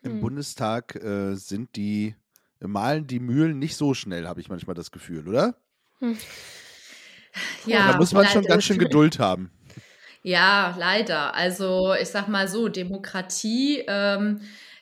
[0.03, 0.21] Im Hm.
[0.21, 2.15] Bundestag äh, sind die,
[2.59, 5.55] malen die Mühlen nicht so schnell, habe ich manchmal das Gefühl, oder?
[7.91, 9.51] da muss man schon ganz schön Geduld haben.
[10.23, 11.33] Ja, leider.
[11.35, 14.41] Also ich sag mal so, Demokratie, ähm,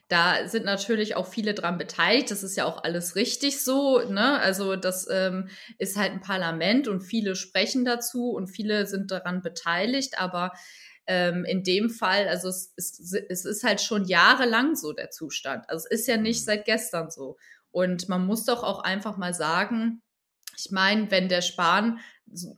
[0.10, 2.32] da sind natürlich auch viele dran beteiligt.
[2.32, 4.00] Das ist ja auch alles richtig so.
[4.10, 4.40] Ne?
[4.40, 9.42] Also das ähm, ist halt ein Parlament und viele sprechen dazu und viele sind daran
[9.42, 10.20] beteiligt.
[10.20, 10.52] Aber
[11.08, 15.70] ähm, in dem Fall, also es, es, es ist halt schon jahrelang so der Zustand.
[15.70, 16.46] Also es ist ja nicht Mhm.
[16.46, 17.38] seit gestern so.
[17.72, 20.02] Und man muss doch auch einfach mal sagen,
[20.58, 22.00] ich meine, wenn der Spahn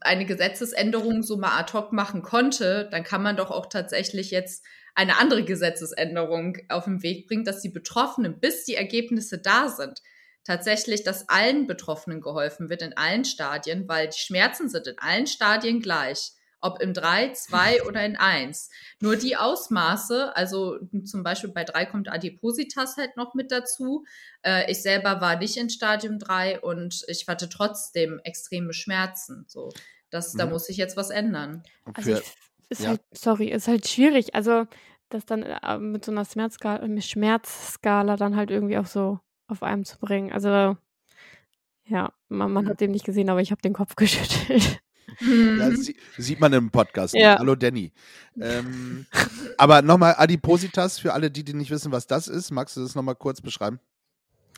[0.00, 4.64] eine Gesetzesänderung so mal ad hoc machen konnte, dann kann man doch auch tatsächlich jetzt
[4.94, 10.02] eine andere Gesetzesänderung auf den Weg bringen, dass die Betroffenen, bis die Ergebnisse da sind,
[10.44, 15.26] tatsächlich, dass allen Betroffenen geholfen wird in allen Stadien, weil die Schmerzen sind in allen
[15.26, 16.32] Stadien gleich.
[16.62, 18.70] Ob im 3, 2 oder in 1.
[19.00, 24.04] Nur die Ausmaße, also zum Beispiel bei 3 kommt Adipositas halt noch mit dazu.
[24.42, 29.44] Äh, ich selber war nicht in Stadium 3 und ich hatte trotzdem extreme Schmerzen.
[29.48, 29.70] So,
[30.10, 30.52] das, da Mhm.
[30.52, 31.62] muss sich jetzt was ändern.
[31.94, 32.22] Also ich,
[32.68, 32.90] ist ja.
[32.90, 34.34] halt, sorry, ist halt schwierig.
[34.34, 34.66] Also
[35.08, 39.62] das dann äh, mit so einer Schmerzskala, mit Schmerzskala dann halt irgendwie auch so auf
[39.62, 40.32] einem zu bringen.
[40.32, 40.76] Also
[41.84, 42.68] ja, man, man Mhm.
[42.68, 44.80] hat den nicht gesehen, aber ich habe den Kopf geschüttelt.
[45.20, 47.14] ja, sie, sieht man im Podcast.
[47.14, 47.38] Ja.
[47.38, 47.92] Hallo Danny.
[48.40, 49.06] Ähm,
[49.58, 52.50] aber nochmal Adipositas für alle, die, die nicht wissen, was das ist.
[52.50, 53.78] Magst du das nochmal kurz beschreiben?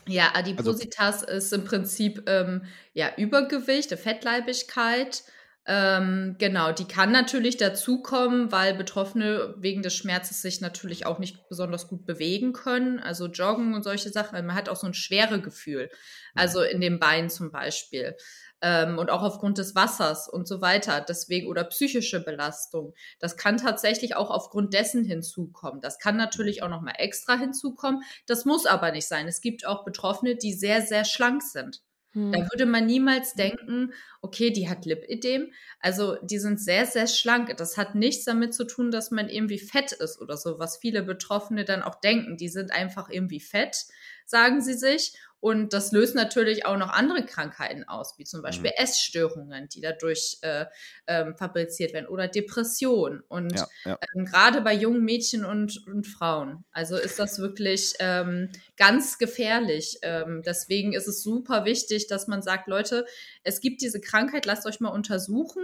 [0.07, 5.23] Ja, Adipositas ist im Prinzip ähm, ja Übergewicht, eine Fettleibigkeit.
[5.67, 11.49] Ähm, genau, die kann natürlich dazukommen, weil Betroffene wegen des Schmerzes sich natürlich auch nicht
[11.49, 12.99] besonders gut bewegen können.
[12.99, 14.45] Also Joggen und solche Sachen.
[14.45, 15.89] Man hat auch so ein schwere Gefühl.
[16.35, 18.15] Also in den Beinen zum Beispiel.
[18.61, 21.01] Ähm, und auch aufgrund des Wassers und so weiter.
[21.01, 22.93] Deswegen oder psychische Belastung.
[23.19, 25.81] Das kann tatsächlich auch aufgrund dessen hinzukommen.
[25.81, 28.01] Das kann natürlich auch nochmal extra hinzukommen.
[28.27, 29.27] Das muss aber nicht sein.
[29.27, 31.81] Es gibt auch Betroffene, die sehr, sehr schlank sind.
[32.15, 32.31] Hm.
[32.31, 35.51] Da würde man niemals denken, okay, die hat Lipidem.
[35.81, 37.55] Also die sind sehr, sehr schlank.
[37.57, 41.03] Das hat nichts damit zu tun, dass man irgendwie fett ist oder so, was viele
[41.03, 42.37] Betroffene dann auch denken.
[42.37, 43.85] Die sind einfach irgendwie fett,
[44.25, 45.13] sagen sie sich.
[45.45, 50.39] Und das löst natürlich auch noch andere Krankheiten aus, wie zum Beispiel Essstörungen, die dadurch
[50.41, 50.65] äh,
[51.05, 53.21] ähm, fabriziert werden oder Depression.
[53.27, 53.99] Und Ja, ja.
[54.15, 56.65] ähm, gerade bei jungen Mädchen und, und Frauen.
[56.71, 59.99] Also ist das wirklich ähm, ganz gefährlich.
[60.01, 63.05] Ähm, deswegen ist es super wichtig, dass man sagt, Leute,
[63.43, 65.63] es gibt diese Krankheit, lasst euch mal untersuchen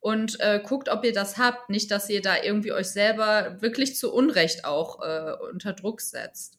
[0.00, 1.70] und äh, guckt, ob ihr das habt.
[1.70, 6.58] Nicht, dass ihr da irgendwie euch selber wirklich zu Unrecht auch äh, unter Druck setzt.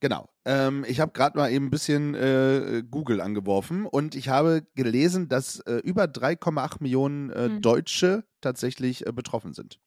[0.00, 0.30] Genau.
[0.46, 5.28] Ähm, ich habe gerade mal eben ein bisschen äh, Google angeworfen und ich habe gelesen,
[5.28, 7.60] dass äh, über 3,8 Millionen äh, Hm.
[7.62, 9.78] Deutsche tatsächlich äh, betroffen sind.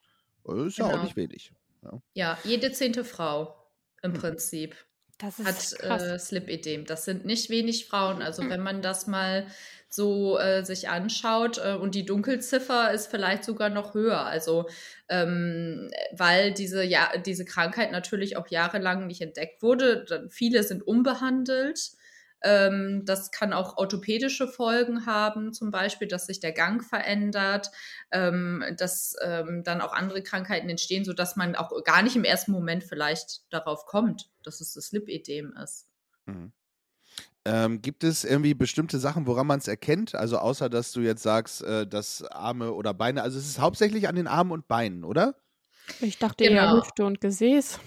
[0.47, 1.03] Äh, Ist ja auch Genau.
[1.03, 1.51] nicht wenig.
[2.13, 3.55] Ja, jede zehnte Frau
[4.03, 4.75] im Prinzip.
[5.23, 6.85] Hat äh, Slipidem.
[6.85, 8.21] Das sind nicht wenig Frauen.
[8.21, 9.47] Also wenn man das mal
[9.89, 14.25] so äh, sich anschaut äh, und die Dunkelziffer ist vielleicht sogar noch höher.
[14.25, 14.67] Also
[15.07, 20.05] ähm, weil diese ja diese Krankheit natürlich auch jahrelang nicht entdeckt wurde.
[20.05, 21.91] Dann, viele sind unbehandelt.
[22.43, 27.71] Ähm, das kann auch orthopädische Folgen haben, zum Beispiel, dass sich der Gang verändert,
[28.11, 32.51] ähm, dass ähm, dann auch andere Krankheiten entstehen, sodass man auch gar nicht im ersten
[32.51, 35.87] Moment vielleicht darauf kommt, dass es das Lipödem ist.
[36.25, 36.51] Mhm.
[37.45, 40.15] Ähm, gibt es irgendwie bestimmte Sachen, woran man es erkennt?
[40.15, 44.07] Also außer, dass du jetzt sagst, äh, dass Arme oder Beine, also es ist hauptsächlich
[44.07, 45.35] an den Armen und Beinen, oder?
[45.99, 46.77] Ich dachte eher Genau.
[46.77, 47.79] Hüfte und Gesäß.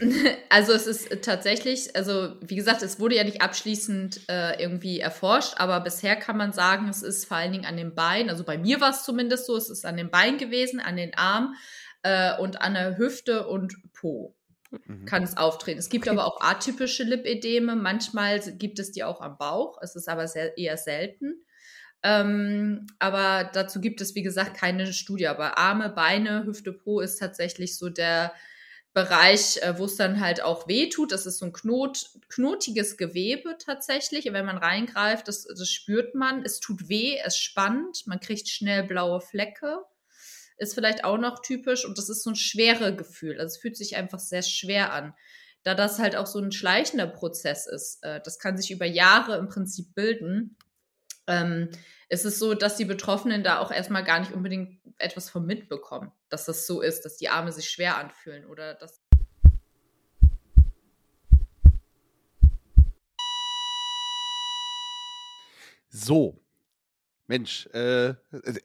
[0.48, 5.54] Also es ist tatsächlich, also wie gesagt, es wurde ja nicht abschließend äh, irgendwie erforscht,
[5.56, 8.58] aber bisher kann man sagen, es ist vor allen Dingen an den Beinen, also bei
[8.58, 11.54] mir war es zumindest so, es ist an den Beinen gewesen, an den Armen
[12.02, 14.34] äh, und an der Hüfte und Po
[14.70, 15.06] Mhm.
[15.06, 15.78] kann es auftreten.
[15.78, 16.16] Es gibt Okay.
[16.16, 20.58] aber auch atypische Lipödeme, manchmal gibt es die auch am Bauch, es ist aber sehr,
[20.58, 21.44] eher selten.
[22.02, 25.28] Ähm, aber dazu gibt es, wie gesagt, keine Studie.
[25.28, 28.32] Aber Arme, Beine, Hüfte, Po ist tatsächlich so der
[28.96, 31.12] Bereich, äh, wo es dann halt auch weh tut.
[31.12, 34.24] Das ist so ein Knot, knotiges Gewebe tatsächlich.
[34.24, 36.42] Wenn man reingreift, das, das spürt man.
[36.42, 39.80] Es tut weh, es spannt, man kriegt schnell blaue Flecke.
[40.56, 43.38] Ist vielleicht auch noch typisch und das ist so ein schwere Gefühl.
[43.38, 45.12] Also es fühlt sich einfach sehr schwer an.
[45.62, 49.36] Da das halt auch so ein schleichender Prozess ist, äh, das kann sich über Jahre
[49.36, 50.56] im Prinzip bilden.
[51.26, 51.68] Ähm,
[52.08, 56.12] es ist so, dass die Betroffenen da auch erstmal gar nicht unbedingt etwas von mitbekommen,
[56.28, 59.00] dass das so ist, dass die Arme sich schwer anfühlen oder dass
[65.88, 66.40] So.
[67.28, 68.14] Mensch, äh,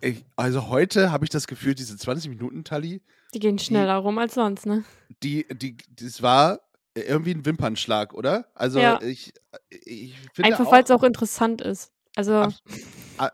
[0.02, 3.02] ich- also heute habe ich das Gefühl, diese 20 Minuten Tali,
[3.34, 4.84] Die gehen schneller rum als sonst, ne?
[5.24, 6.60] die, die, das war
[6.94, 8.46] irgendwie ein Wimpernschlag, oder?
[8.54, 9.02] Also Ja.
[9.02, 9.34] ich,
[9.70, 11.92] ich finde Einfach weil es auch interessant ist.
[12.16, 12.52] Also,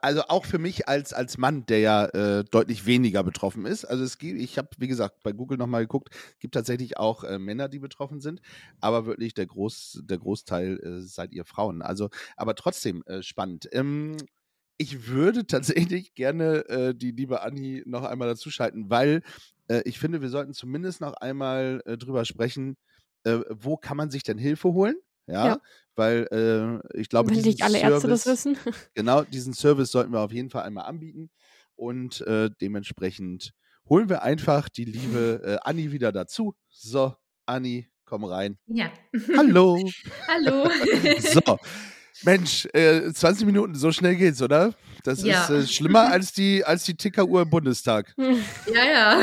[0.02, 3.86] Also auch für mich als, als Mann, der ja äh, deutlich weniger betroffen ist.
[3.86, 6.10] Also es gibt, ich habe, wie gesagt, bei Google nochmal geguckt,
[6.40, 8.42] gibt tatsächlich auch äh, Männer, die betroffen sind,
[8.82, 11.82] aber wirklich der, Groß, der Großteil äh, seid ihr Frauen.
[11.82, 13.70] Also, aber trotzdem äh, spannend.
[13.72, 14.18] Ähm,
[14.78, 19.22] ich würde tatsächlich gerne äh, die liebe Anni noch einmal dazuschalten, weil
[19.70, 22.78] äh, ich finde, wir sollten zumindest noch einmal drüber sprechen,
[23.50, 24.96] wo kann man sich denn Hilfe holen?
[25.26, 25.58] Ja, Ja.
[25.97, 28.57] Weil äh, ich glaube, Wenn nicht alle Ärzte das Service, wissen.
[28.95, 31.29] genau, diesen Service sollten wir auf jeden Fall einmal anbieten
[31.75, 33.51] und äh, dementsprechend
[33.89, 36.55] holen wir einfach die liebe äh, Anni wieder dazu.
[36.69, 38.57] So, Anni, komm rein.
[38.67, 38.91] Ja.
[39.36, 39.79] Hallo.
[40.27, 40.69] Hallo.
[41.19, 41.60] So.
[42.23, 44.73] Mensch, äh, 20 Minuten, so schnell geht's, oder?
[45.03, 45.43] Das Ja.
[45.43, 48.13] ist äh, schlimmer als die, als die Tickeruhr im Bundestag.
[48.17, 49.21] ja, ja.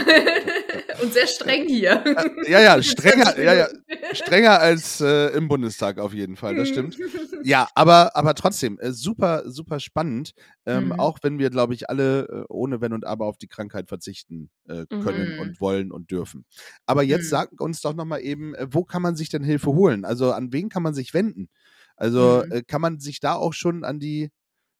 [1.02, 2.04] Und sehr streng hier.
[2.06, 3.68] Äh, Ja, ja, strenger, ja, ja,
[4.14, 6.96] strenger als äh, im Bundestag auf jeden Fall, das stimmt.
[7.46, 10.32] Ja, aber, aber trotzdem, äh, super, super spannend.
[10.64, 10.92] Ähm, Mhm.
[10.92, 14.48] Auch wenn wir, glaube ich, alle äh, ohne Wenn und Aber auf die Krankheit verzichten
[14.66, 15.38] äh, können Mhm.
[15.38, 16.46] und wollen und dürfen.
[16.86, 17.30] Aber jetzt Mhm.
[17.30, 20.06] sag uns doch nochmal eben, äh, wo kann man sich denn Hilfe holen?
[20.06, 21.50] Also an wen kann man sich wenden?
[21.96, 22.62] Also Mhm.
[22.66, 24.30] kann man sich da auch schon an die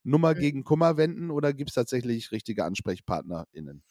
[0.05, 0.39] Nummer Mhm.
[0.39, 3.83] gegen Kummer wenden oder gibt es tatsächlich richtige AnsprechpartnerInnen?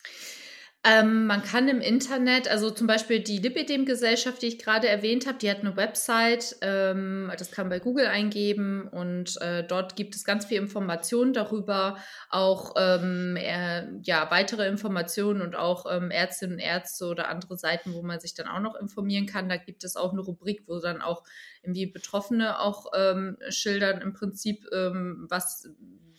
[0.86, 5.38] Ähm, man kann im Internet, also zum Beispiel die Lipidem-Gesellschaft, die ich gerade erwähnt habe,
[5.38, 10.14] die hat eine Website, ähm, das kann man bei Google eingeben und äh, dort gibt
[10.14, 16.56] es ganz viel Informationen darüber, auch ähm, äh, ja, weitere Informationen und auch ähm, Ärztinnen
[16.56, 19.48] und Ärzte oder andere Seiten, wo man sich dann auch noch informieren kann.
[19.48, 21.24] Da gibt es auch eine Rubrik, wo dann auch
[21.64, 25.70] irgendwie Betroffene auch ähm, schildern im Prinzip, ähm, was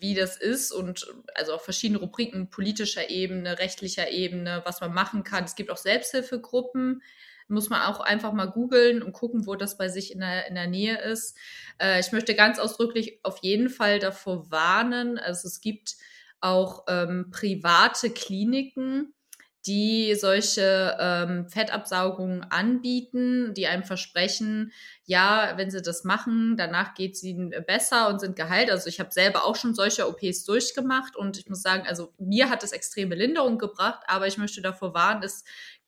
[0.01, 5.23] wie das ist und also auch verschiedene Rubriken politischer Ebene, rechtlicher Ebene, was man machen
[5.23, 5.45] kann.
[5.45, 7.03] Es gibt auch Selbsthilfegruppen,
[7.49, 10.55] muss man auch einfach mal googeln und gucken, wo das bei sich in der, in
[10.55, 11.37] der Nähe ist.
[11.79, 15.19] Äh, ich möchte ganz ausdrücklich auf jeden Fall davor warnen.
[15.19, 15.97] Also es gibt
[16.41, 19.14] auch ähm, private Kliniken,
[19.67, 24.73] die solche ähm, Fettabsaugungen anbieten, die einem versprechen,
[25.07, 28.71] ja, wenn sie das machen, danach geht es ihnen besser und sind geheilt.
[28.71, 32.51] Also ich habe selber auch schon solche OPs durchgemacht und ich muss sagen, also mir
[32.51, 35.45] hat es extreme Linderung gebracht, aber ich möchte davor warnen, es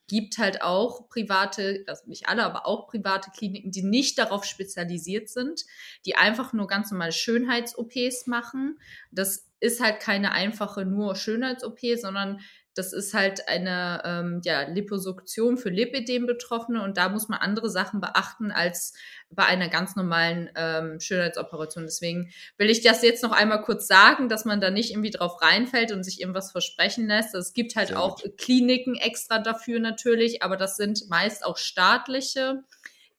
[0.08, 5.28] gibt halt auch private, also nicht alle, aber auch private Kliniken, die nicht darauf spezialisiert
[5.28, 5.64] sind,
[6.04, 8.78] die einfach nur ganz normale Schönheits-OPs machen.
[9.10, 12.40] Das ist halt keine einfache nur Schönheits-OP, sondern
[12.76, 18.00] das ist halt eine ähm, ja, Liposuktion für Lipidem-Betroffene und da muss man andere Sachen
[18.02, 18.92] beachten als
[19.30, 21.84] bei einer ganz normalen ähm, Schönheitsoperation.
[21.84, 25.40] Deswegen will ich das jetzt noch einmal kurz sagen, dass man da nicht irgendwie drauf
[25.40, 27.34] reinfällt und sich irgendwas versprechen lässt.
[27.34, 32.62] Es gibt halt Sehr auch Kliniken extra dafür natürlich, aber das sind meist auch staatliche,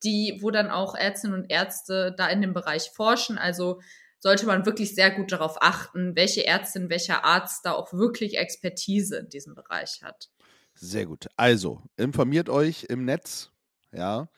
[0.03, 3.39] die, wo dann auch Ärztinnen und Ärzte da in dem Bereich forschen.
[3.39, 3.81] Also
[4.19, 9.17] sollte man wirklich sehr gut darauf achten, welche Ärztin, welcher Arzt da auch wirklich Expertise
[9.17, 10.29] in diesem Bereich hat.
[10.73, 11.27] Sehr gut.
[11.37, 13.51] Also, informiert euch im Netz,
[13.91, 14.29] ja.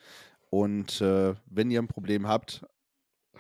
[0.49, 2.65] Und äh, wenn ihr ein Problem habt,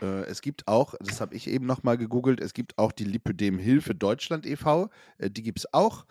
[0.01, 3.57] äh, es gibt auch, das habe ich eben nochmal gegoogelt, es gibt auch die Lipödem
[3.57, 6.05] Hilfe Deutschland e.V., äh, die gibt es auch.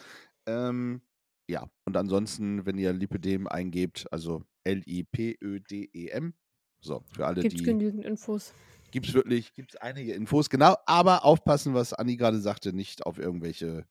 [0.47, 1.03] Ähm,
[1.47, 6.35] ja, und ansonsten, wenn ihr Lipödem eingebt, also L-I-P-Ö-D-E-M,
[6.81, 8.53] so, für alle, Gibt es die genügend Infos.
[8.91, 13.07] Gibt es wirklich, gibt es einige Infos, genau, aber aufpassen, was Anni gerade sagte, nicht
[13.07, 13.85] auf irgendwelche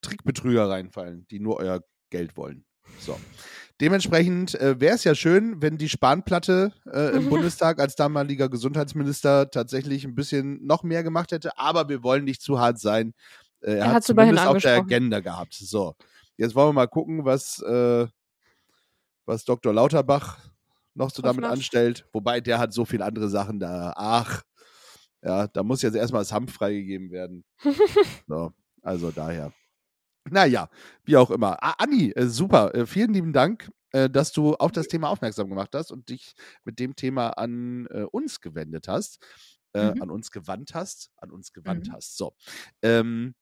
[0.00, 2.64] Trickbetrüger reinfallen, die nur euer Geld wollen.
[2.98, 3.18] So.
[3.80, 9.50] Dementsprechend äh, wäre es ja schön, wenn die Spanplatte äh, im Bundestag als damaliger Gesundheitsminister
[9.50, 13.14] tatsächlich ein bisschen noch mehr gemacht hätte, aber wir wollen nicht zu hart sein.
[13.60, 14.76] Äh, er, Er hat zumindest auf der.
[14.76, 15.54] Agenda gehabt.
[15.54, 15.94] So,
[16.36, 18.06] jetzt wollen wir mal gucken, was, äh,
[19.24, 19.72] was Dr.
[19.72, 20.38] Lauterbach
[20.94, 22.06] noch so damit anstellt.
[22.12, 23.92] Wobei der hat so viele andere Sachen da.
[23.96, 24.42] Ach,
[25.22, 27.44] ja, da muss jetzt erstmal das Hanf freigegeben werden.
[28.28, 28.52] so,
[28.82, 29.52] also daher.
[30.30, 30.68] Naja,
[31.04, 31.58] wie auch immer.
[31.62, 32.74] Ah, Anni, äh, super.
[32.74, 36.34] Äh, vielen lieben Dank, äh, dass du auf das Thema aufmerksam gemacht hast und dich
[36.64, 39.18] mit dem Thema an äh, uns gewendet hast.
[39.74, 40.02] Äh, Mhm.
[40.02, 41.10] An uns gewandt hast.
[41.16, 41.92] An uns gewandt Mhm.
[41.92, 42.16] hast.
[42.18, 42.34] So.
[42.82, 43.34] Ähm,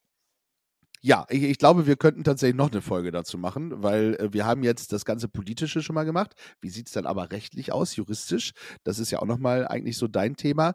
[1.02, 4.44] ja, ich, ich glaube, wir könnten tatsächlich noch eine Folge dazu machen, weil äh, wir
[4.44, 6.34] haben jetzt das ganze Politische schon mal gemacht.
[6.60, 8.52] Wie sieht es dann aber rechtlich aus, juristisch?
[8.84, 10.74] Das ist ja auch nochmal eigentlich so dein Thema.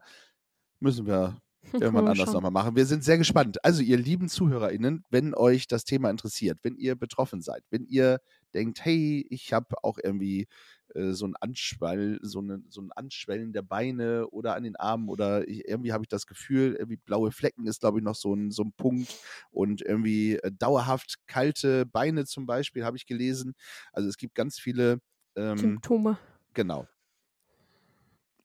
[0.79, 1.37] Müssen wir
[1.73, 2.75] irgendwann anders nochmal machen.
[2.75, 3.63] Wir sind sehr gespannt.
[3.63, 8.19] Also, ihr lieben ZuhörerInnen, wenn euch das Thema interessiert, wenn ihr betroffen seid, wenn ihr
[8.53, 10.47] denkt, hey, ich habe auch irgendwie
[10.95, 15.09] äh, so ein Anschwall, so, eine, so ein Anschwellen der Beine oder an den Armen
[15.09, 18.33] oder ich, irgendwie habe ich das Gefühl, irgendwie blaue Flecken ist, glaube ich, noch so
[18.33, 19.13] ein, so ein Punkt
[19.51, 23.53] und irgendwie äh, dauerhaft kalte Beine zum Beispiel, habe ich gelesen.
[23.91, 24.99] Also es gibt ganz viele
[25.35, 26.17] ähm, Symptome.
[26.53, 26.87] Genau.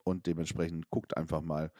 [0.04, 1.70] Und dementsprechend guckt einfach mal.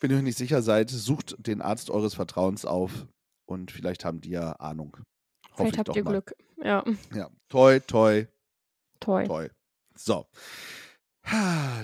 [0.00, 3.06] Wenn ihr euch nicht sicher seid, sucht den Arzt eures Vertrauens auf
[3.46, 4.96] und vielleicht haben die ja Ahnung.
[5.54, 6.10] Vielleicht ich habt ihr mal.
[6.10, 6.34] Glück.
[6.62, 7.30] Ja, Ja.
[7.48, 8.26] Toi, toi,
[9.00, 9.24] toll.
[9.24, 9.48] toi.
[9.98, 10.26] So.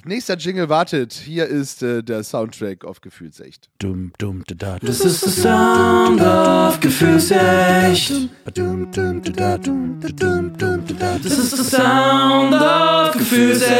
[0.06, 1.12] Nächster Jingle wartet.
[1.12, 3.68] Hier ist äh, der Soundtrack auf Gefühlsecht.
[3.78, 4.78] Dum, dum, da, da.
[4.78, 8.10] Das ist der Sound of Gefühlsecht.
[8.54, 11.18] Dum, dum, da, da, dum, dum, dum, da, da.
[11.18, 13.74] Das ist der Sound of Gefühlsecht.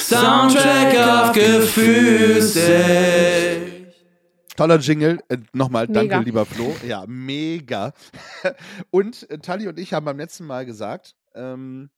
[0.00, 2.72] Soundtrack auf Gefühlsecht.
[4.56, 5.18] Toller Jingle.
[5.28, 6.18] Äh, Nochmal, danke, Mega.
[6.20, 6.74] lieber Flo.
[6.86, 7.92] Ja, mega.
[8.90, 11.90] Und äh, Tali und ich haben beim letzten Mal gesagt, ähm,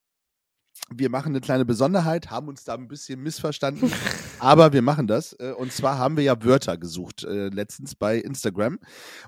[0.90, 3.90] wir machen eine kleine Besonderheit, haben uns da ein bisschen missverstanden,
[4.38, 5.32] aber wir machen das.
[5.34, 8.78] Äh, Und zwar haben wir ja Wörter gesucht äh, letztens bei Instagram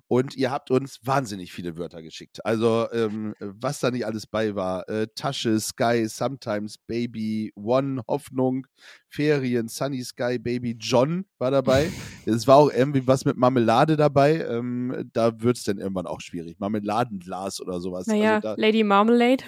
[0.09, 2.45] und ihr habt uns wahnsinnig viele Wörter geschickt.
[2.45, 4.89] Also ähm, was da nicht alles bei war.
[4.89, 8.67] Äh, Tasche, Sky, Sometimes, Baby, One, Hoffnung,
[9.09, 11.91] Ferien, Sunny Sky, Baby, John war dabei.
[12.29, 14.45] Es war auch irgendwie was mit Marmelade dabei.
[14.45, 16.59] Ähm, da wird es dann irgendwann auch schwierig.
[16.59, 18.09] Marmeladenglas oder sowas.
[18.09, 19.45] Naja, Also Lady Marmalade.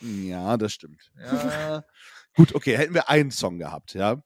[0.00, 1.10] Ja, das stimmt.
[1.18, 1.84] Ja.
[2.36, 4.22] Gut, okay, hätten wir einen Song gehabt, ja.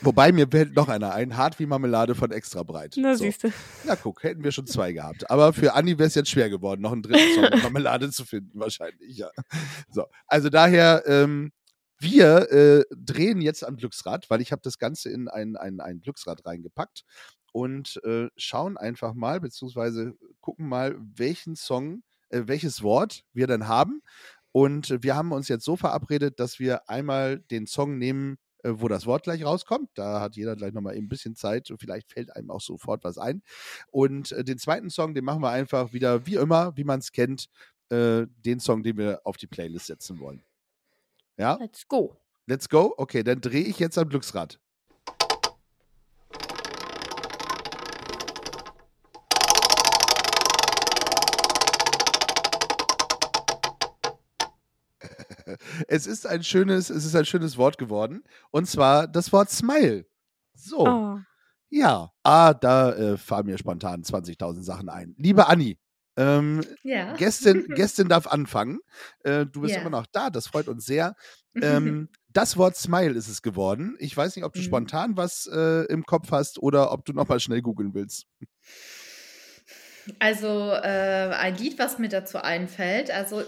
[0.00, 2.94] Wobei mir fällt noch einer ein, hart wie Marmelade von extra breit.
[2.96, 3.24] Na, So.
[3.24, 3.52] siehst du.
[3.84, 5.28] Na guck, hätten wir schon zwei gehabt.
[5.30, 8.58] Aber für Anni wäre es jetzt schwer geworden, noch einen dritten Song Marmelade zu finden,
[8.58, 9.30] wahrscheinlich, ja.
[9.90, 11.52] So, also daher, ähm,
[11.98, 16.00] wir äh, drehen jetzt am Glücksrad, weil ich habe das Ganze in ein, ein, ein
[16.00, 17.04] Glücksrad reingepackt
[17.52, 23.66] und äh, schauen einfach mal, beziehungsweise gucken mal, welchen Song, äh, welches Wort wir dann
[23.66, 24.02] haben.
[24.56, 28.88] Und wir haben uns jetzt so verabredet, dass wir einmal den Song nehmen, äh, wo
[28.88, 29.90] das Wort gleich rauskommt.
[29.96, 33.04] Da hat jeder gleich nochmal eben ein bisschen Zeit und vielleicht fällt einem auch sofort
[33.04, 33.42] was ein.
[33.90, 37.12] Und äh, den zweiten Song, den machen wir einfach wieder wie immer, wie man es
[37.12, 37.50] kennt,
[37.90, 40.42] äh, den Song, den wir auf die Playlist setzen wollen.
[41.36, 42.16] Ja, Let's go.
[42.46, 42.94] let's go.
[42.96, 44.58] Okay, dann drehe ich jetzt am Glücksrad.
[55.88, 58.22] Es ist ein schönes, es ist ein schönes Wort geworden.
[58.50, 60.06] Und zwar das Wort Smile.
[60.54, 60.86] So.
[60.86, 61.18] Oh.
[61.68, 65.14] Ja, ah, da äh, fallen mir spontan 20.000 Sachen ein.
[65.18, 65.78] Liebe Anni,
[66.16, 67.14] ähm, Ja.
[67.14, 68.78] Gästin, Gästin darf anfangen.
[69.24, 69.80] Äh, du bist Ja.
[69.80, 71.14] immer noch da, das freut uns sehr.
[71.62, 73.96] Ähm, das Wort Smile ist es geworden.
[73.98, 74.64] Ich weiß nicht, ob du Mhm.
[74.64, 78.26] spontan was äh, im Kopf hast oder ob du nochmal schnell googeln willst.
[80.18, 83.42] Also äh, ein Lied, was mir dazu einfällt, also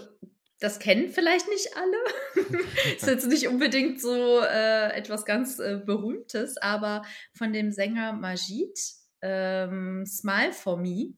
[0.59, 2.57] das kennen vielleicht nicht alle.
[2.95, 8.77] ist jetzt nicht unbedingt so äh, etwas ganz äh, Berühmtes, aber von dem Sänger Majid,
[9.21, 11.13] ähm, Smile for Me.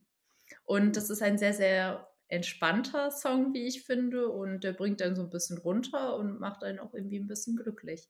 [0.63, 4.29] Und das ist ein sehr, sehr entspannter Song, wie ich finde.
[4.29, 7.55] Und der bringt einen so ein bisschen runter und macht einen auch irgendwie ein bisschen
[7.55, 8.07] glücklich.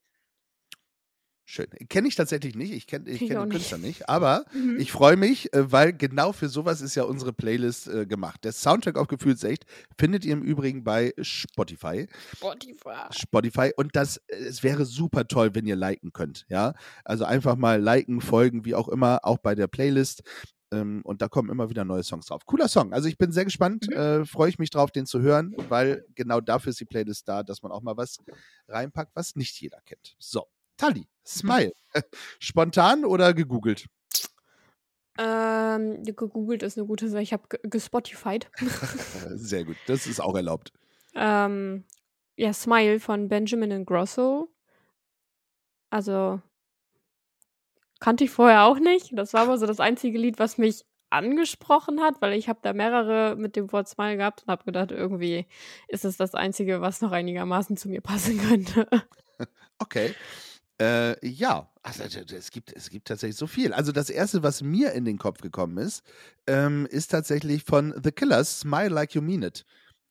[1.53, 1.67] Schön.
[1.89, 2.71] Kenne ich tatsächlich nicht.
[2.71, 3.51] Ich kenne ich kenn den nicht.
[3.51, 4.07] Künstler nicht.
[4.07, 4.77] Aber Mhm.
[4.79, 8.45] ich freue mich, äh, weil genau für sowas ist ja unsere Playlist äh, gemacht.
[8.45, 9.65] Der Soundtrack auf Gefühlsecht
[9.99, 12.07] findet ihr im Übrigen bei Spotify.
[12.37, 12.95] Spotify.
[13.11, 16.73] Spotify und das, äh, es wäre super toll, wenn ihr liken könnt, ja.
[17.03, 20.21] Also einfach mal liken, folgen, wie auch immer, auch bei der Playlist.
[20.71, 22.45] Ähm, und da kommen immer wieder neue Songs drauf.
[22.45, 22.93] Cooler Song.
[22.93, 23.97] Also ich bin sehr gespannt, Mhm.
[23.97, 27.43] äh, freue ich mich drauf, den zu hören, weil genau dafür ist die Playlist da,
[27.43, 28.19] dass man auch mal was
[28.69, 30.15] reinpackt, was nicht jeder kennt.
[30.17, 30.45] So,
[30.77, 31.71] Tali, Smile.
[32.39, 33.87] Spontan oder gegoogelt?
[35.17, 37.21] Ähm, gegoogelt ist eine gute Sache.
[37.21, 38.49] Ich habe gespotified.
[39.35, 40.71] Sehr gut, das ist auch erlaubt.
[41.15, 41.85] ähm,
[42.37, 44.49] ja, Smile von Benjamin Ingrosso.
[45.89, 46.41] Also
[47.99, 49.11] kannte ich vorher auch nicht.
[49.13, 52.71] Das war aber so das einzige Lied, was mich angesprochen hat, weil ich habe da
[52.73, 55.45] mehrere mit dem Wort Smile gehabt und habe gedacht, irgendwie
[55.89, 58.87] ist es das einzige, was noch einigermaßen zu mir passen könnte.
[59.79, 60.13] Okay.
[60.81, 63.71] Äh, ja, also es gibt, es gibt tatsächlich so viel.
[63.71, 66.03] Also das erste, was mir in den Kopf gekommen ist,
[66.47, 69.63] ähm, ist tatsächlich von The Killers, Smile Like You Mean It.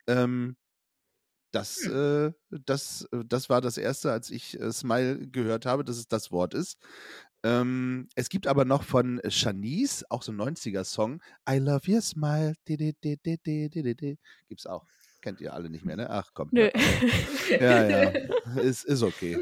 [0.06, 0.56] Ähm,
[1.50, 5.96] das, äh, das, äh, das war das erste, als ich äh, Smile gehört habe, dass
[5.96, 6.78] es das Wort ist.
[7.42, 12.54] Ähm, es gibt aber noch von Shanice, auch so ein 90er-Song, I Love Your Smile.
[14.48, 14.86] Gibt's auch.
[15.20, 16.08] Kennt ihr alle nicht mehr, ne?
[16.08, 16.48] Ach komm.
[16.52, 16.70] Nö.
[17.60, 18.10] Ja, ja.
[18.62, 19.36] Ist, ist okay.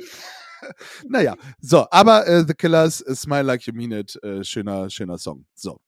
[1.08, 5.44] naja, so, aber äh, The Killers, Smile Like You Mean It, äh, schöner, schöner Song.
[5.54, 5.80] So.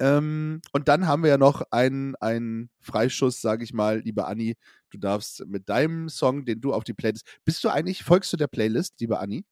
[0.00, 4.56] Ähm, und dann haben wir ja noch einen, einen Freischuss, sage ich mal, liebe Anni.
[4.90, 7.26] Du darfst mit deinem Song, den du auf die Playlist.
[7.44, 9.44] Bist du eigentlich, folgst du der Playlist, liebe Anni?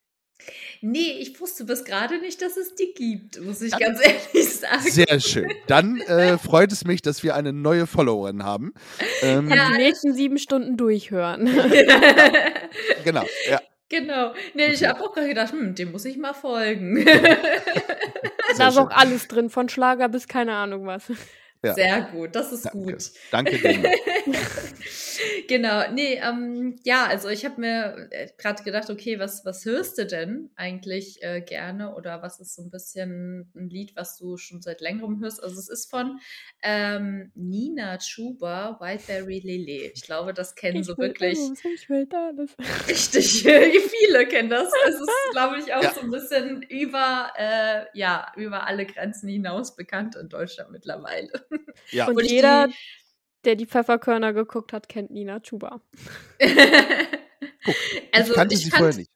[0.81, 4.01] Nee, ich wusste bis gerade nicht, dass es die gibt, muss ich Dann- ganz
[4.35, 4.90] ehrlich sagen.
[4.90, 5.49] Sehr schön.
[5.68, 8.73] Dann äh, freut es mich, dass wir eine neue Followerin haben.
[9.23, 9.68] Ähm, Ja.
[9.70, 11.47] Die nächsten sieben Stunden durchhören.
[13.05, 13.61] Genau, ja.
[13.99, 14.34] Genau.
[14.55, 17.05] Nee, ich habe auch gerade gedacht, hm, dem muss ich mal folgen.
[18.57, 21.11] Da ist auch alles drin, von Schlager bis keine Ahnung was.
[21.65, 21.75] Ja.
[21.75, 22.79] Sehr gut, das ist Danke.
[22.93, 23.11] gut.
[23.31, 23.59] Danke,
[25.49, 29.99] genau, nee, ähm, ja, also ich habe mir äh, gerade gedacht, okay, was, was hörst
[29.99, 34.37] du denn eigentlich äh, gerne oder was ist so ein bisschen ein Lied, was du
[34.37, 35.43] schon seit längerem hörst?
[35.43, 36.19] Also es ist von
[36.62, 39.91] ähm, Nina Chuba, Whiteberry Lily.
[39.95, 42.51] Ich glaube, das kennen so will wirklich alles, ich will alles.
[42.89, 44.69] richtig viele kennen das.
[44.87, 45.93] Es ist, glaube ich, auch Ja.
[45.95, 51.31] so ein bisschen über, äh, ja, über alle Grenzen hinaus bekannt in Deutschland mittlerweile.
[51.90, 52.07] Ja.
[52.09, 52.74] Und Und jeder, die-
[53.44, 55.80] der die Pfefferkörner geguckt hat, kennt Nina Chuba.
[58.12, 59.11] also ich kannte ich sie kan- vorher nicht.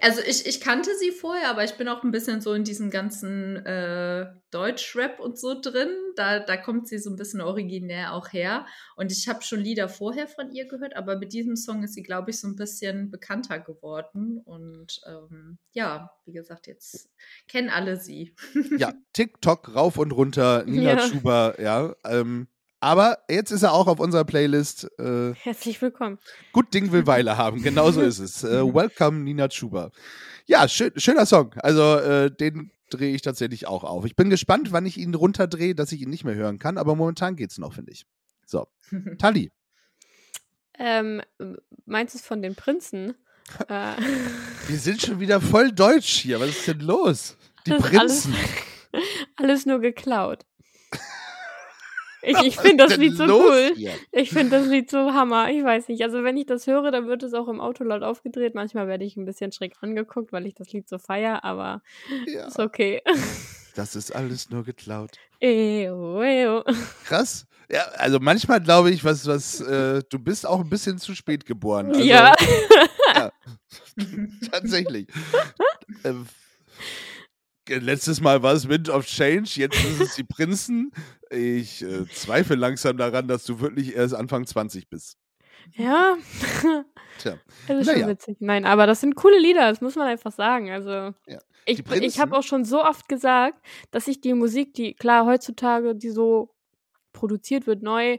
[0.00, 2.90] Also ich, ich kannte sie vorher, aber ich bin auch ein bisschen so in diesem
[2.90, 5.90] ganzen äh, Deutschrap und so drin.
[6.16, 8.66] Da, da kommt sie so ein bisschen originär auch her.
[8.96, 12.02] Und ich habe schon Lieder vorher von ihr gehört, aber mit diesem Song ist sie,
[12.02, 14.40] glaube ich, so ein bisschen bekannter geworden.
[14.44, 17.08] Und ähm, ja, wie gesagt, jetzt
[17.48, 18.34] kennen alle sie.
[18.78, 21.00] Ja, TikTok rauf und runter, Nina Ja.
[21.00, 21.94] Schuber, ja.
[22.04, 22.48] Ähm,
[22.82, 24.90] aber jetzt ist er auch auf unserer Playlist.
[24.98, 26.18] Äh, Herzlich willkommen.
[26.52, 28.42] Gut Ding will Weile haben, genau so ist es.
[28.42, 29.92] Äh, welcome, Nina Schuber.
[30.46, 31.54] Ja, schön, schöner Song.
[31.58, 34.04] Also, äh, den drehe ich tatsächlich auch auf.
[34.04, 36.96] Ich bin gespannt, wann ich ihn runterdrehe, dass ich ihn nicht mehr hören kann, aber
[36.96, 38.04] momentan geht's noch, finde ich.
[38.44, 38.66] So,
[39.18, 39.52] Tali.
[40.76, 41.22] Ähm,
[41.86, 43.14] meinst du es von den Prinzen?
[43.68, 43.92] äh,
[44.66, 46.40] Wir sind schon wieder voll deutsch hier.
[46.40, 47.36] Was ist denn los?
[47.64, 48.34] Die Prinzen.
[48.34, 49.02] Alles,
[49.36, 50.44] alles nur geklaut.
[52.22, 53.72] Ich, ich finde das Lied so cool.
[53.74, 53.92] hier?
[54.12, 55.50] Ich finde das Lied so Hammer.
[55.50, 56.02] Ich weiß nicht.
[56.02, 58.54] Also wenn ich das höre, dann wird es auch im Auto laut aufgedreht.
[58.54, 61.82] Manchmal werde ich ein bisschen schräg angeguckt, weil ich das Lied so feier, aber
[62.26, 63.02] Ja, ist okay.
[63.74, 65.12] das ist alles nur geklaut.
[65.40, 66.64] Eo, eo.
[67.04, 67.46] Krass.
[67.70, 71.46] Ja, also manchmal glaube ich, was, was, äh, du bist auch ein bisschen zu spät
[71.46, 71.88] geboren.
[71.88, 72.34] Also, ja.
[74.50, 75.06] Tatsächlich.
[76.04, 76.26] ähm,
[77.68, 80.90] letztes Mal war es Wind of Change, jetzt ist es die Prinzen.
[81.30, 85.16] Ich äh, zweifle langsam daran, dass du wirklich erst Anfang 20 bist.
[85.74, 86.16] Ja.
[87.18, 87.36] Tja.
[87.68, 88.00] Das ist Naja.
[88.00, 88.36] schon witzig.
[88.40, 90.70] Nein, aber das sind coole Lieder, das muss man einfach sagen.
[90.70, 90.90] Also,
[91.26, 91.38] Ja.
[91.66, 95.94] ich, ich habe auch schon so oft gesagt, dass ich die Musik, die klar heutzutage,
[95.94, 96.50] die so
[97.12, 98.18] produziert wird, neu,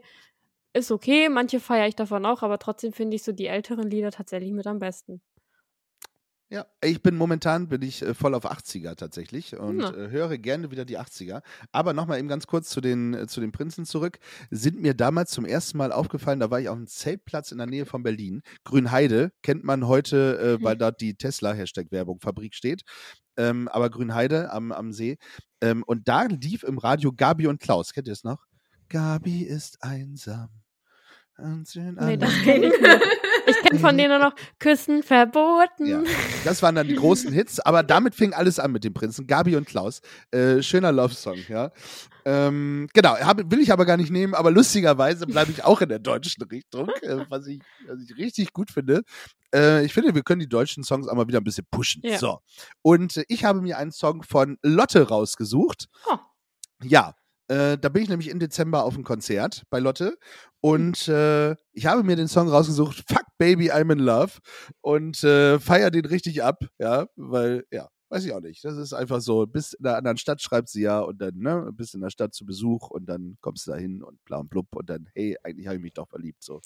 [0.73, 1.27] ist okay.
[1.29, 4.65] Manche feiere ich davon auch, aber trotzdem finde ich so die älteren Lieder tatsächlich mit
[4.65, 5.21] am besten.
[6.53, 9.89] Ja, ich bin momentan bin ich äh, voll auf 80er tatsächlich und Na.
[9.89, 11.41] äh, höre gerne wieder die 80er.
[11.71, 14.19] Aber nochmal eben ganz kurz zu den, äh, zu den Prinzen zurück.
[14.51, 17.65] Sind mir damals zum ersten Mal aufgefallen, da war ich auf einem Zeltplatz in der
[17.65, 18.43] Nähe von Berlin.
[18.65, 22.83] Grünheide kennt man heute, äh, weil dort die Tesla-Hashtag-Werbung Fabrik steht.
[23.35, 25.17] Ähm, aber Grünheide am, am See.
[25.59, 27.93] Ähm, und da lief im Radio Gabi und Klaus.
[27.93, 28.45] Kennt ihr es noch?
[28.89, 30.49] Gabi ist einsam.
[31.35, 32.99] Und Nee, das kenne ich nur.
[33.64, 35.86] Kenne von denen nur noch Küssen verboten.
[35.86, 36.03] Ja,
[36.43, 39.55] das waren dann die großen Hits, aber damit fing alles an mit den Prinzen, Gabi
[39.55, 40.01] und Klaus.
[40.32, 41.72] Äh, schöner Love-Song, ja.
[42.26, 45.89] Ähm, genau, hab, will ich aber gar nicht nehmen, aber lustigerweise bleibe ich auch in
[45.89, 49.03] der deutschen Richtung, äh, was, ich, was ich richtig gut finde.
[49.53, 52.01] Äh, ich finde, wir können die deutschen Songs auch mal wieder ein bisschen pushen.
[52.03, 52.18] Ja.
[52.18, 52.39] So.
[52.82, 55.88] Und äh, ich habe mir einen Song von Lotte rausgesucht.
[56.09, 56.18] Oh.
[56.82, 57.14] Ja,
[57.49, 60.18] äh, da bin ich nämlich im Dezember auf einem Konzert bei Lotte
[60.61, 64.39] und äh, ich habe mir den Song rausgesucht, Fuck Baby, I'm in Love
[64.79, 68.63] und äh, feier den richtig ab, ja, weil, ja, weiß ich auch nicht.
[68.63, 71.69] Das ist einfach so, bis in einer anderen Stadt schreibt sie ja und dann, ne,
[71.73, 74.49] bist in der Stadt zu Besuch und dann kommst du da hin und bla und
[74.49, 76.61] blub und dann, hey, eigentlich habe ich mich doch verliebt, so.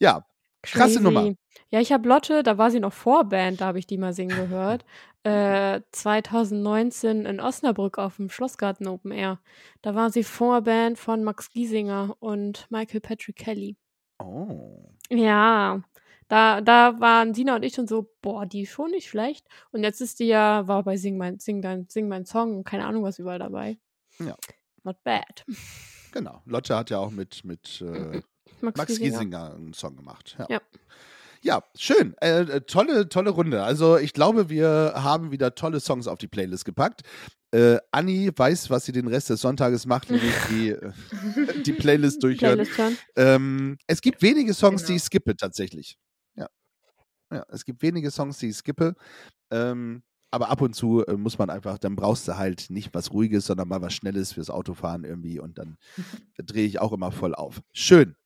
[0.00, 0.26] Ja,
[0.60, 1.02] krasse Crazy.
[1.02, 1.32] Nummer.
[1.70, 4.36] Ja, ich habe Lotte, da war sie noch Vorband, da habe ich die mal singen
[4.36, 4.84] gehört.
[5.24, 9.38] Äh, 2019 in Osnabrück auf dem Schlossgarten Open Air.
[9.80, 13.76] Da war sie Vorband von Max Giesinger und Michael Patrick Kelly.
[14.18, 14.90] Oh.
[15.10, 15.82] Ja,
[16.32, 19.46] da, da waren Sina und ich schon so, boah, die ist schon nicht schlecht.
[19.70, 22.64] Und jetzt ist die ja, war bei Sing mein, Sing dein, Sing mein Song und
[22.64, 23.76] keine Ahnung was überall dabei.
[24.18, 24.34] Ja.
[24.82, 25.44] Not bad.
[26.12, 26.40] Genau.
[26.46, 28.22] Lotte hat ja auch mit, mit äh,
[28.62, 29.10] Max, Max Giesinger.
[29.10, 30.36] Giesinger einen Song gemacht.
[30.38, 30.46] Ja.
[30.48, 30.60] Ja.
[31.42, 32.14] Ja, schön.
[32.22, 33.62] Äh, äh, tolle, tolle Runde.
[33.62, 37.02] Also ich glaube, wir haben wieder tolle Songs auf die Playlist gepackt.
[37.50, 40.92] Äh, Anni weiß, was sie den Rest des Sonntages macht, nämlich die, äh,
[41.66, 42.96] die Playlist hören.
[43.16, 44.96] Ähm, es gibt wenige Songs, die Genau.
[44.96, 45.98] ich skippe tatsächlich.
[47.32, 47.38] Ja.
[47.38, 48.94] Ja, es gibt wenige Songs, die ich skippe.
[49.50, 53.12] Ähm, aber ab und zu äh, muss man einfach, dann brauchst du halt nicht was
[53.12, 55.76] Ruhiges, sondern mal was Schnelles fürs Autofahren irgendwie und dann
[56.38, 57.60] drehe ich auch immer voll auf.
[57.72, 58.16] Schön.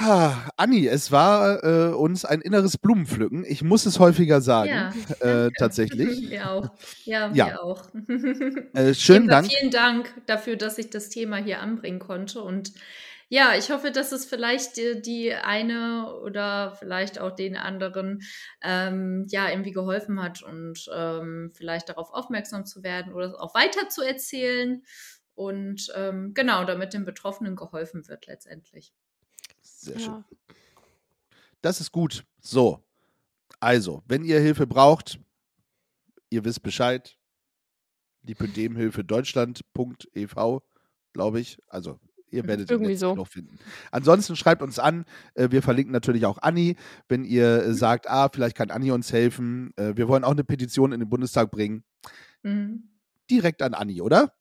[0.00, 3.44] Ha, Anni, es war äh, uns ein inneres Blumenpflücken.
[3.46, 6.08] Ich muss es häufiger sagen, Ja, äh, tatsächlich.
[6.30, 6.68] Wir auch.
[7.04, 7.46] Ja, Ja.
[7.46, 7.84] wir auch.
[8.74, 9.46] Äh, schönen Dank.
[9.52, 12.42] Vielen Dank dafür, dass ich das Thema hier anbringen konnte.
[12.42, 12.72] Und
[13.28, 18.22] ja, ich hoffe, dass es vielleicht die, die eine oder vielleicht auch den anderen
[18.62, 23.54] ähm, ja irgendwie geholfen hat und ähm, vielleicht darauf aufmerksam zu werden oder es auch
[23.54, 24.82] weiter zu erzählen.
[25.34, 28.94] Und ähm, genau, damit den Betroffenen geholfen wird letztendlich.
[29.60, 30.12] Sehr schön.
[30.12, 30.24] Ja.
[31.60, 32.24] Das ist gut.
[32.40, 32.84] So.
[33.58, 35.18] Also, wenn ihr Hilfe braucht,
[36.30, 37.16] ihr wisst Bescheid.
[38.22, 40.60] Lipödemhilfe Deutschland.ev,
[41.12, 41.58] glaube ich.
[41.68, 41.98] Also,
[42.34, 43.14] ihr werdet Irgendwie so.
[43.14, 43.58] noch finden.
[43.90, 45.04] Ansonsten schreibt uns an.
[45.34, 46.76] Äh, Wir verlinken natürlich auch Anni,
[47.08, 49.72] wenn ihr äh, sagt, ah, vielleicht kann Anni uns helfen.
[49.76, 51.84] Äh, Wir wollen auch eine Petition in den Bundestag bringen.
[52.42, 52.88] Mhm.
[53.30, 54.32] Direkt an Anni, oder?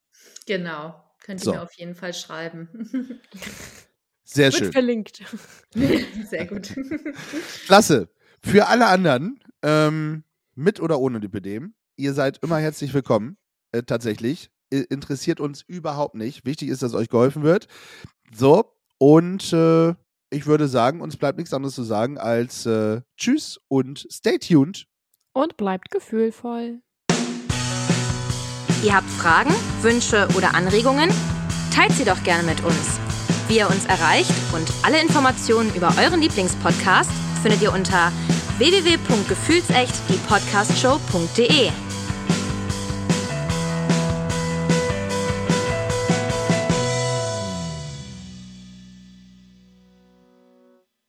[0.46, 1.02] Genau.
[1.24, 1.52] Könnt ihr So.
[1.54, 2.68] mir auf jeden Fall schreiben.
[4.26, 4.72] Sehr Wird schön.
[4.74, 5.22] verlinkt.
[6.30, 6.74] Sehr gut.
[7.66, 8.10] Klasse.
[8.42, 10.24] Für alle anderen, ähm,
[10.56, 13.38] mit oder ohne Lipidem, ihr seid immer herzlich willkommen.
[13.72, 14.50] Äh, tatsächlich.
[14.82, 16.46] Interessiert uns überhaupt nicht.
[16.46, 17.68] Wichtig ist, dass euch geholfen wird.
[18.34, 19.94] So, und äh,
[20.30, 24.88] ich würde sagen, uns bleibt nichts anderes zu sagen als äh, Tschüss und stay tuned.
[25.34, 26.80] Und bleibt gefühlvoll.
[28.84, 31.10] Ihr habt Fragen, Wünsche oder Anregungen?
[31.74, 33.00] Teilt sie doch gerne mit uns.
[33.48, 37.12] Wie ihr uns erreicht und alle Informationen über euren Lieblingspodcast
[37.42, 38.12] findet ihr unter
[38.58, 41.93] www.gefühlsecht die Podcastshow.de.